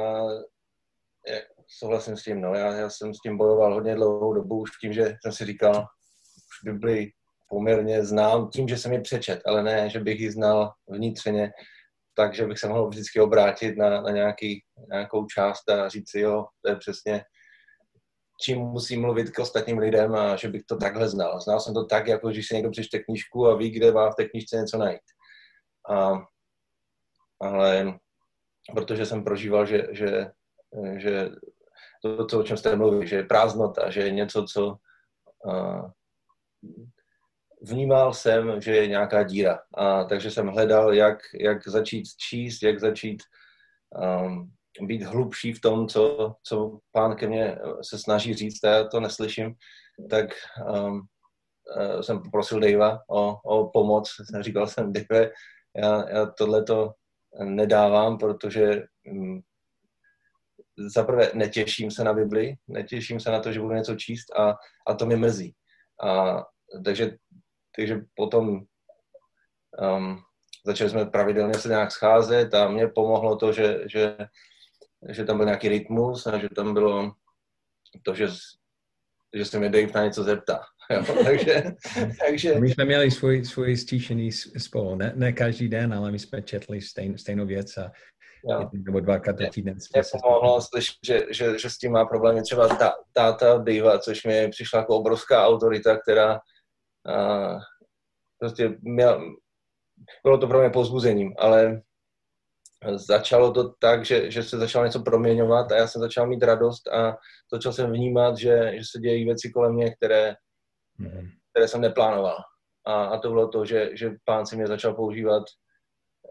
souhlasím 1.67 2.17
s 2.17 2.23
tím, 2.23 2.41
no. 2.41 2.53
Já, 2.53 2.73
já 2.73 2.89
jsem 2.89 3.13
s 3.13 3.19
tím 3.19 3.37
bojoval 3.37 3.73
hodně 3.73 3.95
dlouhou 3.95 4.33
dobu 4.33 4.61
už 4.61 4.71
tím, 4.81 4.93
že 4.93 5.15
jsem 5.21 5.31
si 5.31 5.45
říkal, 5.45 5.75
už 5.75 6.71
Bibli 6.71 7.11
poměrně 7.49 8.05
znám 8.05 8.49
tím, 8.49 8.67
že 8.67 8.77
jsem 8.77 8.93
ji 8.93 9.01
přečet, 9.01 9.41
ale 9.45 9.63
ne, 9.63 9.89
že 9.89 9.99
bych 9.99 10.19
ji 10.19 10.31
znal 10.31 10.71
vnitřně, 10.87 11.51
takže 12.17 12.45
bych 12.45 12.59
se 12.59 12.67
mohl 12.67 12.87
vždycky 12.87 13.19
obrátit 13.19 13.77
na, 13.77 14.01
na 14.01 14.11
nějaký, 14.11 14.63
nějakou 14.91 15.25
část 15.25 15.69
a 15.69 15.89
říct 15.89 16.11
si, 16.11 16.19
jo, 16.19 16.45
to 16.61 16.69
je 16.69 16.75
přesně 16.75 17.23
čím 18.41 18.59
musím 18.59 19.01
mluvit 19.01 19.29
k 19.29 19.39
ostatním 19.39 19.77
lidem 19.77 20.15
a 20.15 20.35
že 20.35 20.47
bych 20.47 20.63
to 20.63 20.77
takhle 20.77 21.09
znal. 21.09 21.39
Znal 21.39 21.59
jsem 21.59 21.73
to 21.73 21.85
tak, 21.85 22.07
jako 22.07 22.29
když 22.29 22.47
se 22.47 22.55
někdo 22.55 22.71
přečte 22.71 22.99
knížku 22.99 23.47
a 23.47 23.55
ví, 23.55 23.69
kde 23.69 23.91
má 23.91 24.11
v 24.11 24.15
té 24.15 24.25
knížce 24.25 24.57
něco 24.57 24.77
najít. 24.77 25.01
A 25.89 26.13
ale 27.41 27.99
protože 28.73 29.05
jsem 29.05 29.23
prožíval, 29.23 29.65
že, 29.65 29.87
že, 29.91 30.31
že 30.97 31.29
to, 32.01 32.25
co, 32.25 32.39
o 32.39 32.43
čem 32.43 32.57
jste 32.57 32.75
mluvili, 32.75 33.07
že 33.07 33.15
je 33.15 33.23
prázdnota, 33.23 33.89
že 33.89 34.01
je 34.01 34.11
něco, 34.11 34.43
co 34.43 34.77
vnímal 37.65 38.13
jsem, 38.13 38.61
že 38.61 38.75
je 38.75 38.87
nějaká 38.87 39.23
díra. 39.23 39.59
A 39.73 40.03
takže 40.03 40.31
jsem 40.31 40.47
hledal, 40.47 40.93
jak, 40.93 41.19
jak 41.39 41.67
začít 41.67 42.05
číst, 42.17 42.63
jak 42.63 42.79
začít 42.79 43.23
um, 44.25 44.51
být 44.87 45.03
hlubší 45.03 45.53
v 45.53 45.61
tom, 45.61 45.87
co, 45.87 46.35
co 46.43 46.79
pán 46.91 47.15
ke 47.15 47.27
mně 47.27 47.57
se 47.81 47.99
snaží 47.99 48.33
říct, 48.33 48.63
a 48.63 48.69
já 48.69 48.83
to 48.87 48.99
neslyším, 48.99 49.53
tak 50.09 50.25
um, 50.69 51.01
uh, 51.77 52.01
jsem 52.01 52.21
poprosil 52.21 52.59
Davea 52.59 52.99
o, 53.09 53.35
o 53.43 53.69
pomoc. 53.69 54.09
Říkal 54.39 54.67
jsem, 54.67 54.93
Dave, 54.93 55.31
já, 55.75 56.09
já 56.09 56.25
tohleto 56.25 56.93
nedávám, 57.43 58.17
protože 58.17 58.83
um, 59.11 59.41
zaprvé 60.77 61.31
netěším 61.33 61.91
se 61.91 62.03
na 62.03 62.13
Bibli, 62.13 62.55
netěším 62.67 63.19
se 63.19 63.31
na 63.31 63.39
to, 63.39 63.51
že 63.51 63.59
budu 63.59 63.73
něco 63.73 63.95
číst 63.95 64.35
a, 64.39 64.55
a 64.87 64.93
to 64.93 65.05
mě 65.05 65.15
mrzí. 65.15 65.55
A, 66.03 66.43
takže, 66.85 67.17
takže 67.77 68.01
potom 68.15 68.61
um, 69.97 70.21
začali 70.65 70.89
jsme 70.89 71.05
pravidelně 71.05 71.53
se 71.53 71.69
nějak 71.69 71.91
scházet 71.91 72.53
a 72.53 72.67
mě 72.67 72.87
pomohlo 72.87 73.35
to, 73.35 73.53
že, 73.53 73.79
že, 73.85 74.17
že 75.09 75.25
tam 75.25 75.37
byl 75.37 75.45
nějaký 75.45 75.69
rytmus 75.69 76.27
a 76.27 76.37
že 76.37 76.49
tam 76.55 76.73
bylo 76.73 77.11
to, 78.03 78.13
že, 78.13 78.27
že 79.33 79.45
se 79.45 79.59
mě 79.59 79.69
Dave 79.69 79.91
na 79.95 80.03
něco 80.05 80.23
zeptá. 80.23 80.61
Jo? 80.91 81.03
takže, 81.23 81.63
takže... 82.25 82.59
My 82.59 82.69
jsme 82.69 82.85
měli 82.85 83.11
svůj, 83.11 83.45
svůj 83.45 83.77
stíšený 83.77 84.31
spolu, 84.31 84.95
ne, 84.95 85.13
ne 85.15 85.33
každý 85.33 85.69
den, 85.69 85.93
ale 85.93 86.11
my 86.11 86.19
jsme 86.19 86.41
četli 86.41 86.81
stejn, 86.81 87.17
stejnou 87.17 87.45
věc 87.45 87.77
a 87.77 87.91
jo. 88.49 88.69
nebo 88.73 88.99
dvakrát 88.99 89.35
do 89.35 89.49
týden. 89.49 89.77
Mě 89.93 90.03
pomohlo 90.21 90.61
slyšet, 90.61 90.95
že, 91.05 91.25
že, 91.29 91.59
že, 91.59 91.69
s 91.69 91.77
tím 91.77 91.91
má 91.91 92.05
problémy 92.05 92.41
třeba 92.41 92.67
tá, 92.67 92.93
táta 93.13 93.57
Dave, 93.57 93.99
což 93.99 94.23
mi 94.25 94.47
přišla 94.49 94.79
jako 94.79 94.97
obrovská 94.97 95.47
autorita, 95.47 95.97
která 95.97 96.39
prostě 98.39 98.77
měl, 98.81 99.35
bylo 100.23 100.37
to 100.37 100.47
pro 100.47 100.59
mě 100.59 100.69
pozbuzením, 100.69 101.33
ale 101.37 101.81
začalo 102.93 103.53
to 103.53 103.73
tak, 103.79 104.05
že, 104.05 104.31
že 104.31 104.43
se 104.43 104.57
začalo 104.57 104.85
něco 104.85 104.99
proměňovat 104.99 105.71
a 105.71 105.77
já 105.77 105.87
jsem 105.87 106.01
začal 106.01 106.27
mít 106.27 106.43
radost 106.43 106.87
a 106.87 107.17
začal 107.53 107.73
jsem 107.73 107.91
vnímat, 107.91 108.37
že, 108.37 108.71
že 108.75 108.83
se 108.91 108.99
dějí 108.99 109.25
věci 109.25 109.51
kolem 109.51 109.73
mě, 109.73 109.95
které, 109.95 110.35
mm-hmm. 110.99 111.29
které 111.51 111.67
jsem 111.67 111.81
neplánoval. 111.81 112.37
A, 112.85 113.05
a 113.05 113.17
to 113.17 113.29
bylo 113.29 113.47
to, 113.47 113.65
že, 113.65 113.89
že 113.93 114.11
pán 114.25 114.45
si 114.45 114.55
mě 114.55 114.67
začal 114.67 114.93
používat 114.93 115.43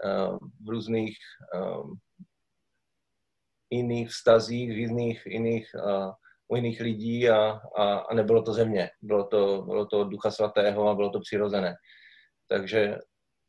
uh, 0.05 0.39
v 0.66 0.68
různých 0.68 1.16
um, 1.55 1.99
jiných 3.70 4.09
vztazích, 4.09 4.70
v 4.70 4.79
jiných, 4.79 5.22
jiných, 5.27 5.70
uh, 5.75 6.12
u 6.49 6.57
jiných 6.57 6.80
lidí 6.80 7.30
a, 7.30 7.61
a, 7.76 7.99
a 7.99 8.14
nebylo 8.14 8.42
to 8.42 8.53
země. 8.53 8.90
Bylo 9.03 9.24
to, 9.24 9.62
bylo 9.62 9.86
to 9.86 10.05
Ducha 10.05 10.30
Svatého 10.30 10.88
a 10.88 10.95
bylo 10.95 11.11
to 11.11 11.20
přirozené. 11.20 11.74
Takže, 12.49 12.99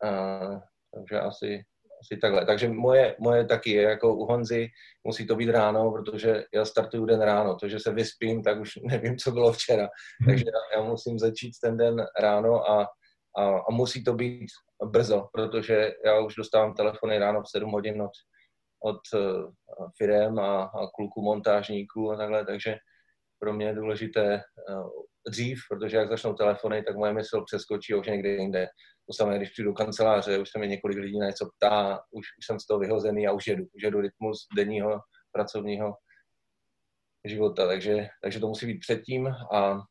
uh, 0.04 0.60
takže 0.94 1.20
asi, 1.20 1.64
asi 2.02 2.20
takhle. 2.22 2.46
Takže 2.46 2.70
moje, 2.70 3.16
moje 3.20 3.46
taky 3.46 3.72
je 3.72 3.82
jako 3.82 4.16
u 4.16 4.26
Honzy, 4.26 4.68
musí 5.04 5.28
to 5.28 5.36
být 5.36 5.50
ráno, 5.50 5.92
protože 5.92 6.44
já 6.54 6.66
startuju 6.66 7.06
den 7.06 7.22
ráno. 7.22 7.56
To, 7.56 7.68
že 7.68 7.80
se 7.80 7.94
vyspím, 7.94 8.44
tak 8.44 8.60
už 8.60 8.72
nevím, 8.84 9.18
co 9.18 9.32
bylo 9.32 9.54
včera. 9.54 9.88
Takže 10.26 10.46
já, 10.48 10.80
já 10.80 10.88
musím 10.90 11.20
začít 11.20 11.52
ten 11.62 11.78
den 11.78 12.06
ráno 12.20 12.70
a, 12.70 12.88
a, 13.38 13.44
a 13.70 13.72
musí 13.72 14.04
to 14.04 14.14
být 14.14 14.46
brzo, 14.86 15.28
protože 15.34 15.92
já 16.06 16.20
už 16.20 16.36
dostávám 16.36 16.74
telefony 16.74 17.20
ráno 17.20 17.42
v 17.42 17.50
7 17.50 17.72
hodin 17.72 18.02
od, 18.02 18.12
od 18.84 19.00
uh, 19.14 19.52
firem 19.98 20.40
a, 20.40 20.64
a 20.64 20.88
kluku 20.96 21.22
montážníků 21.22 22.12
a 22.12 22.18
takhle, 22.18 22.46
takže 22.46 22.76
pro 23.40 23.54
mě 23.54 23.66
je 23.66 23.76
důležité 23.76 24.42
uh, 24.70 24.90
dřív, 25.28 25.60
protože 25.70 25.98
jak 25.98 26.10
začnou 26.10 26.34
telefony, 26.34 26.84
tak 26.84 26.96
moje 26.96 27.14
mysl 27.14 27.44
přeskočí 27.46 27.94
už 27.94 28.08
někde 28.08 28.30
jinde. 28.30 28.68
To 29.08 29.14
samé, 29.14 29.38
když 29.38 29.50
přijdu 29.50 29.70
do 29.70 29.76
kanceláře, 29.76 30.40
už 30.40 30.50
se 30.50 30.60
mi 30.60 30.68
několik 30.68 30.98
lidí 30.98 31.20
na 31.20 31.28
něco 31.28 31.50
ptá, 31.58 32.00
už, 32.12 32.26
už 32.40 32.46
jsem 32.46 32.60
z 32.60 32.68
toho 32.68 32.80
vyhozený 32.80 33.28
a 33.28 33.32
už 33.32 33.48
jedu. 33.48 33.64
Už 33.64 33.84
jedu 33.84 34.02
rytmus 34.02 34.48
denního 34.56 35.00
pracovního 35.32 35.94
života, 37.26 37.68
takže, 37.68 38.08
takže 38.24 38.40
to 38.40 38.48
musí 38.48 38.66
být 38.66 38.80
předtím 38.80 39.28
a, 39.28 39.82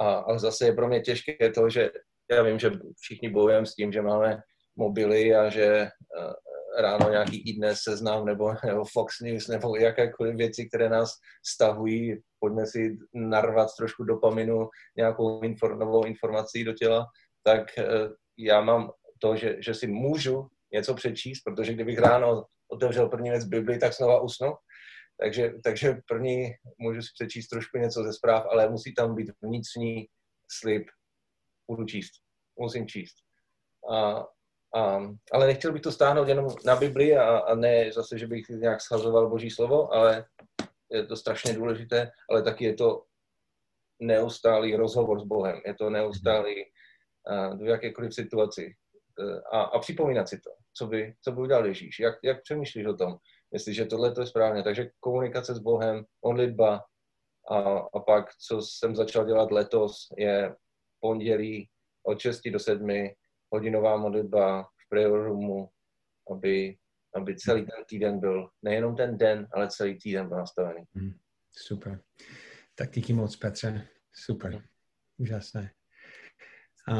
a, 0.00 0.14
a 0.14 0.38
zase 0.38 0.66
je 0.66 0.72
pro 0.72 0.88
mě 0.88 1.00
těžké 1.00 1.50
to, 1.54 1.70
že 1.70 1.90
já 2.30 2.42
vím, 2.42 2.58
že 2.58 2.70
všichni 3.00 3.28
bojujeme 3.28 3.66
s 3.66 3.74
tím, 3.74 3.92
že 3.92 4.02
máme 4.02 4.40
mobily 4.76 5.34
a 5.34 5.48
že 5.48 5.66
eh, 5.66 6.32
ráno 6.78 7.10
nějaký 7.10 7.50
i 7.50 7.52
dnes 7.52 7.78
seznam 7.80 8.24
nebo, 8.24 8.54
nebo 8.64 8.84
Fox 8.92 9.20
News 9.20 9.48
nebo 9.48 9.76
jakékoliv 9.76 10.36
věci, 10.36 10.68
které 10.68 10.88
nás 10.88 11.10
stahují, 11.46 12.22
pojďme 12.38 12.66
si 12.66 12.98
narvat 13.14 13.68
trošku 13.78 14.04
dopaminu, 14.04 14.68
nějakou 14.96 15.40
infor, 15.42 15.78
novou 15.78 16.04
informací 16.04 16.64
do 16.64 16.72
těla, 16.72 17.06
tak 17.42 17.78
eh, 17.78 17.84
já 18.38 18.60
mám 18.60 18.90
to, 19.18 19.36
že, 19.36 19.56
že 19.62 19.74
si 19.74 19.86
můžu 19.86 20.48
něco 20.72 20.94
přečíst, 20.94 21.40
protože 21.44 21.74
kdybych 21.74 21.98
ráno 21.98 22.44
otevřel 22.68 23.08
první 23.08 23.30
věc 23.30 23.44
Bibli, 23.44 23.78
tak 23.78 23.92
znova 23.92 24.20
usnu. 24.20 24.52
Takže, 25.20 25.52
takže 25.64 25.96
první 26.08 26.50
můžu 26.78 27.02
si 27.02 27.08
přečíst 27.14 27.48
trošku 27.48 27.78
něco 27.78 28.02
ze 28.04 28.12
zpráv, 28.12 28.46
ale 28.50 28.70
musí 28.70 28.94
tam 28.94 29.14
být 29.14 29.30
vnitřní 29.42 30.06
slib, 30.50 30.86
budu 31.70 31.84
číst, 31.84 32.12
musím 32.58 32.86
číst. 32.86 33.14
A, 33.92 34.24
a, 34.74 35.00
ale 35.32 35.46
nechtěl 35.46 35.72
bych 35.72 35.82
to 35.82 35.92
stáhnout 35.92 36.28
jenom 36.28 36.48
na 36.64 36.76
Bibli 36.76 37.16
a, 37.16 37.38
a 37.38 37.54
ne 37.54 37.92
zase, 37.92 38.18
že 38.18 38.26
bych 38.26 38.48
nějak 38.48 38.80
schazoval 38.80 39.30
Boží 39.30 39.50
slovo, 39.50 39.92
ale 39.94 40.24
je 40.90 41.06
to 41.06 41.16
strašně 41.16 41.52
důležité, 41.52 42.10
ale 42.30 42.42
taky 42.42 42.64
je 42.64 42.74
to 42.74 43.04
neustálý 44.00 44.76
rozhovor 44.76 45.20
s 45.20 45.24
Bohem, 45.24 45.60
je 45.66 45.74
to 45.74 45.90
neustálý 45.90 46.54
uh, 47.30 47.58
v 47.58 47.66
jakékoliv 47.66 48.14
situaci. 48.14 48.74
Uh, 49.20 49.40
a, 49.52 49.62
a 49.62 49.78
připomínat 49.78 50.28
si 50.28 50.40
to, 50.40 50.50
co 50.76 50.86
by, 50.86 51.14
co 51.24 51.32
by 51.32 51.40
udělal 51.40 51.66
Ježíš, 51.66 52.00
jak, 52.00 52.14
jak 52.24 52.42
přemýšlíš 52.42 52.86
o 52.86 52.96
tom, 52.96 53.16
jestliže 53.52 53.84
tohle 53.84 54.12
to 54.12 54.20
je 54.20 54.26
správně. 54.26 54.62
Takže 54.62 54.90
komunikace 55.00 55.54
s 55.54 55.58
Bohem, 55.58 56.04
modlitba 56.24 56.84
a, 57.50 57.58
a 57.94 58.00
pak, 58.06 58.34
co 58.34 58.62
jsem 58.62 58.96
začal 58.96 59.26
dělat 59.26 59.50
letos, 59.50 60.06
je 60.18 60.54
pondělí 61.00 61.68
od 62.06 62.20
6 62.20 62.40
do 62.50 62.58
7 62.58 62.88
hodinová 63.52 63.96
modlitba 63.96 64.62
v 64.62 64.88
prayer 64.88 65.10
roomu, 65.10 65.68
aby, 66.32 66.76
aby 67.14 67.36
celý 67.36 67.60
ten 67.60 67.84
týden 67.88 68.20
byl, 68.20 68.48
nejenom 68.62 68.96
ten 68.96 69.18
den, 69.18 69.48
ale 69.52 69.68
celý 69.68 69.98
týden 69.98 70.28
byl 70.28 70.36
nastavený. 70.36 70.84
Hmm, 70.94 71.12
super. 71.52 72.00
Tak 72.74 72.90
díky 72.90 73.12
moc, 73.12 73.36
Petře. 73.36 73.88
Super. 74.14 74.62
Úžasné. 75.16 75.70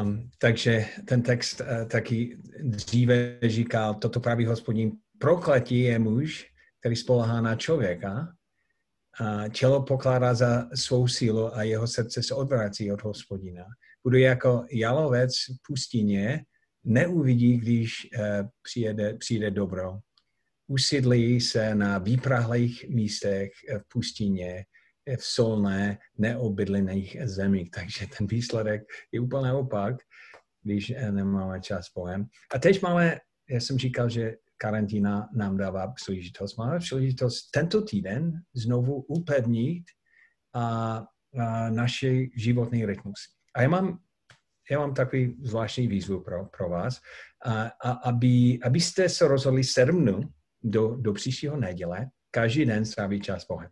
Um, 0.01 0.29
takže 0.37 0.85
ten 1.07 1.23
text 1.23 1.61
uh, 1.61 1.87
taky 1.87 2.37
dříve 2.63 3.39
říkal, 3.41 3.93
toto 3.93 4.19
právě 4.19 4.47
hospodin 4.47 4.91
prokletí 5.19 5.79
je 5.79 5.99
muž, 5.99 6.45
který 6.79 6.95
spolehá 6.95 7.41
na 7.41 7.55
člověka, 7.55 8.33
a 9.19 9.47
tělo 9.47 9.83
pokládá 9.83 10.33
za 10.33 10.69
svou 10.75 11.07
sílu 11.07 11.55
a 11.55 11.63
jeho 11.63 11.87
srdce 11.87 12.23
se 12.23 12.35
odvrací 12.35 12.91
od 12.91 13.03
hospodina 13.03 13.65
bude 14.07 14.19
jako 14.19 14.65
jalovec 14.71 15.31
v 15.35 15.67
pustině, 15.67 16.45
neuvidí, 16.83 17.57
když 17.57 18.07
uh, 18.17 18.47
přijede, 18.63 19.13
přijde 19.13 19.51
dobro. 19.51 19.99
Usidlí 20.67 21.41
se 21.41 21.75
na 21.75 21.97
výprahlých 21.97 22.89
místech 22.89 23.51
v 23.79 23.87
pustině, 23.93 24.65
v 25.17 25.23
solné, 25.23 25.97
neobydlených 26.17 27.17
zemích. 27.23 27.71
Takže 27.71 28.07
ten 28.17 28.27
výsledek 28.27 28.81
je 29.11 29.19
úplně 29.19 29.53
opak, 29.53 29.95
když 30.63 30.89
eh, 30.89 31.11
nemáme 31.11 31.61
čas 31.61 31.89
pojem. 31.89 32.25
A 32.55 32.59
teď 32.59 32.81
máme, 32.81 33.19
já 33.49 33.59
jsem 33.59 33.77
říkal, 33.77 34.09
že 34.09 34.35
karanténa 34.57 35.29
nám 35.35 35.57
dává 35.57 35.91
příležitost. 35.91 36.57
Máme 36.57 36.79
příležitost 36.79 37.51
tento 37.51 37.81
týden 37.81 38.31
znovu 38.55 39.01
upevnit 39.01 39.83
a, 40.55 41.03
a 41.39 41.69
naše 41.69 42.25
životní 42.35 42.85
rytmus. 42.85 43.36
A 43.57 43.61
já 43.61 43.69
mám, 43.69 43.99
já 44.71 44.79
mám 44.79 44.93
takový 44.93 45.35
zvláštní 45.41 45.87
výzvu 45.87 46.21
pro, 46.21 46.45
pro 46.45 46.69
vás, 46.69 47.01
a, 47.45 47.63
a, 47.63 47.91
aby, 47.91 48.59
abyste 48.63 49.09
se 49.09 49.27
rozhodli 49.27 49.61
dnů 49.85 50.21
do, 50.63 50.95
do 50.95 51.13
příštího 51.13 51.57
neděle, 51.57 52.09
každý 52.31 52.65
den 52.65 52.85
strávit 52.85 53.23
čas 53.23 53.47
Bohem. 53.47 53.69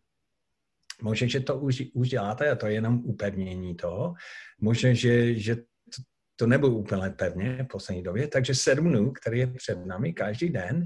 Možná, 1.02 1.28
že 1.28 1.40
to 1.40 1.60
už, 1.60 1.84
už 1.94 2.10
děláte 2.10 2.50
a 2.50 2.56
to 2.56 2.68
je 2.68 2.74
jenom 2.74 3.02
upevnění 3.06 3.76
toho. 3.76 4.14
Možná, 4.62 4.94
že, 4.94 5.40
že 5.40 5.56
to, 5.56 6.02
to 6.36 6.48
nebylo 6.48 6.72
úplně 6.72 7.10
pevně 7.10 7.64
v 7.64 7.68
poslední 7.68 8.04
době, 8.04 8.28
takže 8.28 8.56
sedm 8.56 8.90
dnů, 8.90 9.12
který 9.12 9.40
je 9.40 9.48
před 9.48 9.86
námi 9.86 10.14
každý 10.14 10.50
den. 10.50 10.84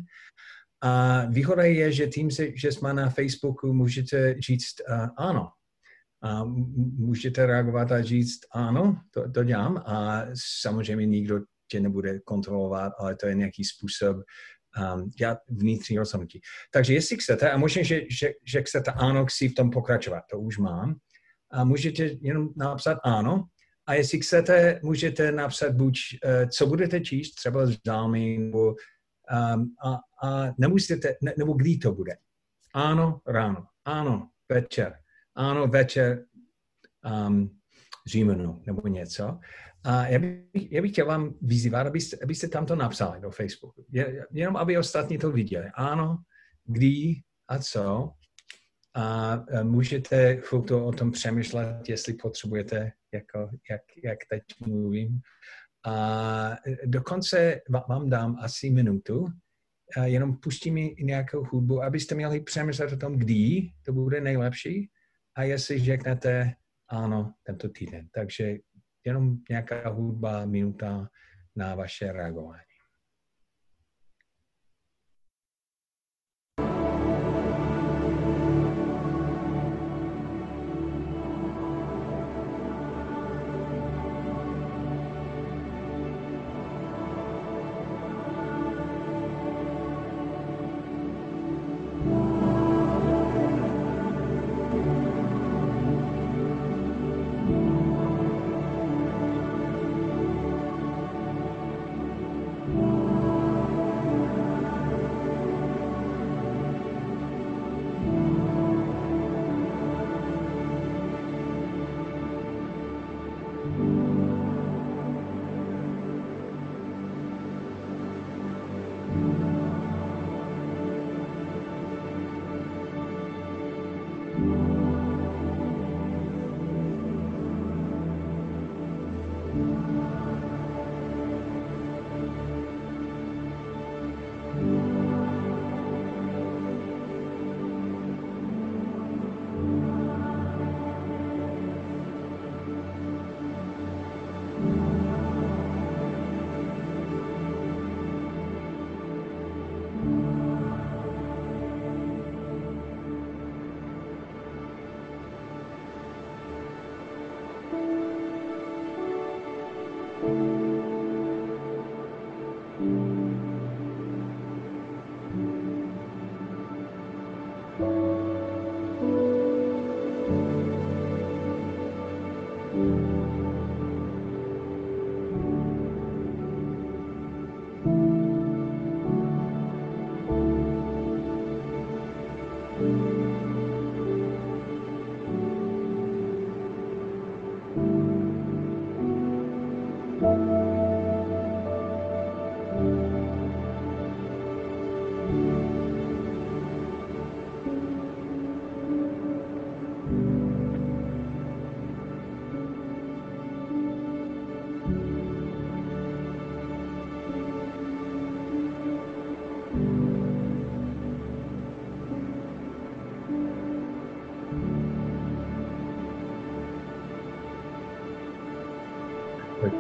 A 0.82 1.26
výhoda 1.26 1.64
je, 1.64 1.91
že 1.91 2.08
tím, 2.08 2.30
že 2.56 2.72
jsme 2.72 2.93
na 2.93 3.10
Facebooku, 3.10 3.74
můžete 3.74 4.36
říct 4.41 4.76
uh, 4.89 5.08
ano, 5.18 5.50
a 6.24 6.43
můžete 6.97 7.45
reagovat 7.45 7.91
a 7.91 8.01
říct, 8.01 8.39
ano, 8.53 9.01
to, 9.13 9.32
to 9.32 9.43
dělám 9.43 9.78
a 9.78 10.26
samozřejmě 10.61 11.05
nikdo 11.05 11.39
tě 11.72 11.80
nebude 11.80 12.20
kontrolovat, 12.20 12.93
ale 12.99 13.15
to 13.15 13.28
je 13.28 13.36
nějaký 13.36 13.63
způsob 13.63 14.17
um, 14.17 15.09
dělat 15.09 15.38
vnitřní 15.49 15.97
rozhodnutí. 15.97 16.41
Takže 16.72 16.93
jestli 16.93 17.17
chcete, 17.17 17.51
a 17.51 17.57
možná, 17.57 17.84
že, 17.84 18.01
že, 18.20 18.32
že 18.45 18.61
chcete 18.61 18.91
ano, 18.91 19.26
chci 19.26 19.49
v 19.49 19.55
tom 19.55 19.70
pokračovat, 19.70 20.24
to 20.32 20.39
už 20.39 20.57
mám, 20.57 20.95
a 21.51 21.63
můžete 21.63 22.03
jenom 22.22 22.49
napsat 22.57 22.97
ano, 23.03 23.45
a 23.88 23.93
jestli 23.93 24.20
chcete, 24.20 24.80
můžete 24.84 25.32
napsat 25.32 25.74
buď, 25.74 25.99
uh, 26.26 26.49
co 26.49 26.67
budete 26.67 27.01
číst, 27.01 27.36
třeba 27.36 27.65
z 27.65 27.78
nebo 28.38 28.67
um, 28.70 29.76
a, 29.86 29.99
a 30.28 30.53
nemusíte, 30.57 31.15
ne, 31.22 31.34
nebo 31.38 31.53
kdy 31.53 31.78
to 31.78 31.91
bude. 31.91 32.13
Ano, 32.74 33.22
ráno, 33.28 33.65
ano, 33.86 34.30
večer, 34.51 34.93
ano, 35.36 35.67
večer, 35.67 36.25
um, 37.27 37.59
říjnu 38.07 38.61
nebo 38.65 38.88
něco. 38.88 39.39
A 39.84 40.07
já 40.07 40.19
bych, 40.19 40.71
já 40.71 40.82
bych 40.82 40.91
chtěl 40.91 41.05
vám 41.05 41.34
vyzývat, 41.41 41.88
abyste, 41.88 42.17
abyste 42.23 42.47
tam 42.47 42.65
to 42.65 42.75
napsali 42.75 43.21
do 43.21 43.32
Facebooku. 43.32 43.86
Jenom, 44.32 44.57
aby 44.57 44.77
ostatní 44.77 45.17
to 45.17 45.32
viděli. 45.32 45.65
Ano, 45.75 46.17
kdy 46.65 47.15
a 47.47 47.59
co. 47.59 48.11
A 48.95 49.38
můžete 49.63 50.36
chvilku 50.36 50.77
o 50.77 50.91
tom 50.91 51.11
přemýšlet, 51.11 51.89
jestli 51.89 52.13
potřebujete, 52.13 52.91
jako, 53.13 53.49
jak, 53.69 53.82
jak 54.03 54.19
teď 54.30 54.43
mluvím. 54.67 55.19
A 55.86 56.55
dokonce 56.86 57.61
vám 57.89 58.09
dám 58.09 58.38
asi 58.39 58.69
minutu, 58.69 59.25
a 59.97 60.05
jenom 60.05 60.38
pustím 60.38 60.75
nějakou 60.99 61.43
hudbu, 61.43 61.84
abyste 61.84 62.15
měli 62.15 62.41
přemýšlet 62.41 62.93
o 62.93 62.97
tom, 62.97 63.17
kdy 63.17 63.71
to 63.84 63.93
bude 63.93 64.21
nejlepší 64.21 64.89
a 65.39 65.43
jestli 65.43 65.79
řeknete 65.79 66.53
ano 66.89 67.33
tento 67.43 67.69
týden. 67.69 68.09
Takže 68.11 68.55
jenom 69.05 69.37
nějaká 69.49 69.89
hudba, 69.89 70.45
minuta 70.45 71.09
na 71.55 71.75
vaše 71.75 72.11
reagování. 72.11 72.68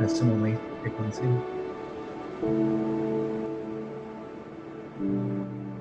Testimony 0.09 0.57
ke 0.83 0.89
konci. 0.89 1.21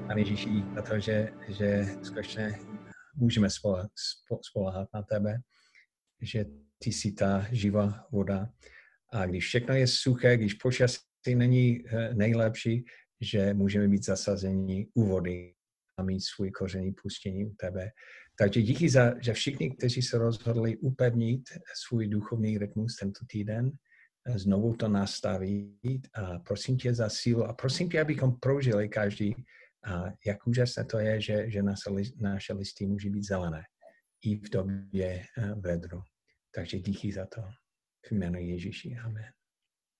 Pane 0.06 0.20
Ježíši, 0.20 0.48
za 0.74 0.82
to, 0.82 1.00
že, 1.00 1.32
že 1.48 1.86
skutečně 2.02 2.58
můžeme 3.16 3.48
spolehat 4.40 4.88
na 4.94 5.02
tebe, 5.02 5.40
že 6.20 6.44
ty 6.78 6.92
jsi 6.92 7.12
ta 7.12 7.46
živá 7.52 8.06
voda. 8.12 8.48
A 9.12 9.26
když 9.26 9.44
všechno 9.44 9.74
je 9.74 9.86
suché, 9.86 10.36
když 10.36 10.54
počasí 10.54 11.00
není 11.34 11.80
eh, 11.88 12.14
nejlepší, 12.14 12.84
že 13.20 13.54
můžeme 13.54 13.88
být 13.88 14.04
zasazeni 14.04 14.86
u 14.94 15.04
vody 15.04 15.54
a 15.96 16.02
mít 16.02 16.20
svůj 16.20 16.50
koření 16.50 16.92
pustění 17.02 17.44
u 17.44 17.54
tebe. 17.54 17.90
Takže 18.38 18.62
díky 18.62 18.88
za, 18.88 19.14
že 19.20 19.32
všichni, 19.32 19.70
kteří 19.70 20.02
se 20.02 20.18
rozhodli 20.18 20.76
upevnit 20.76 21.42
svůj 21.74 22.08
duchovní 22.08 22.58
rytmus 22.58 22.96
tento 22.96 23.20
týden, 23.26 23.72
znovu 24.34 24.76
to 24.76 24.88
nastavit 24.88 26.08
a 26.14 26.38
prosím 26.38 26.76
tě 26.76 26.94
za 26.94 27.08
sílu 27.08 27.44
a 27.44 27.52
prosím 27.52 27.88
tě, 27.88 28.00
abychom 28.00 28.38
prožili 28.40 28.88
každý, 28.88 29.34
a 29.84 30.04
jak 30.26 30.46
úžasné 30.46 30.84
to 30.84 30.98
je, 30.98 31.20
že, 31.20 31.50
že 31.50 31.62
naše, 31.62 31.90
naše 32.20 32.52
listy 32.52 32.86
může 32.86 33.10
být 33.10 33.24
zelené 33.24 33.62
i 34.24 34.36
v 34.36 34.50
době 34.50 35.24
vedru. 35.60 36.02
Takže 36.54 36.78
díky 36.78 37.12
za 37.12 37.26
to. 37.26 37.42
V 38.06 38.12
jménu 38.12 38.38
Ježíši. 38.38 38.96
Amen. 39.04 39.37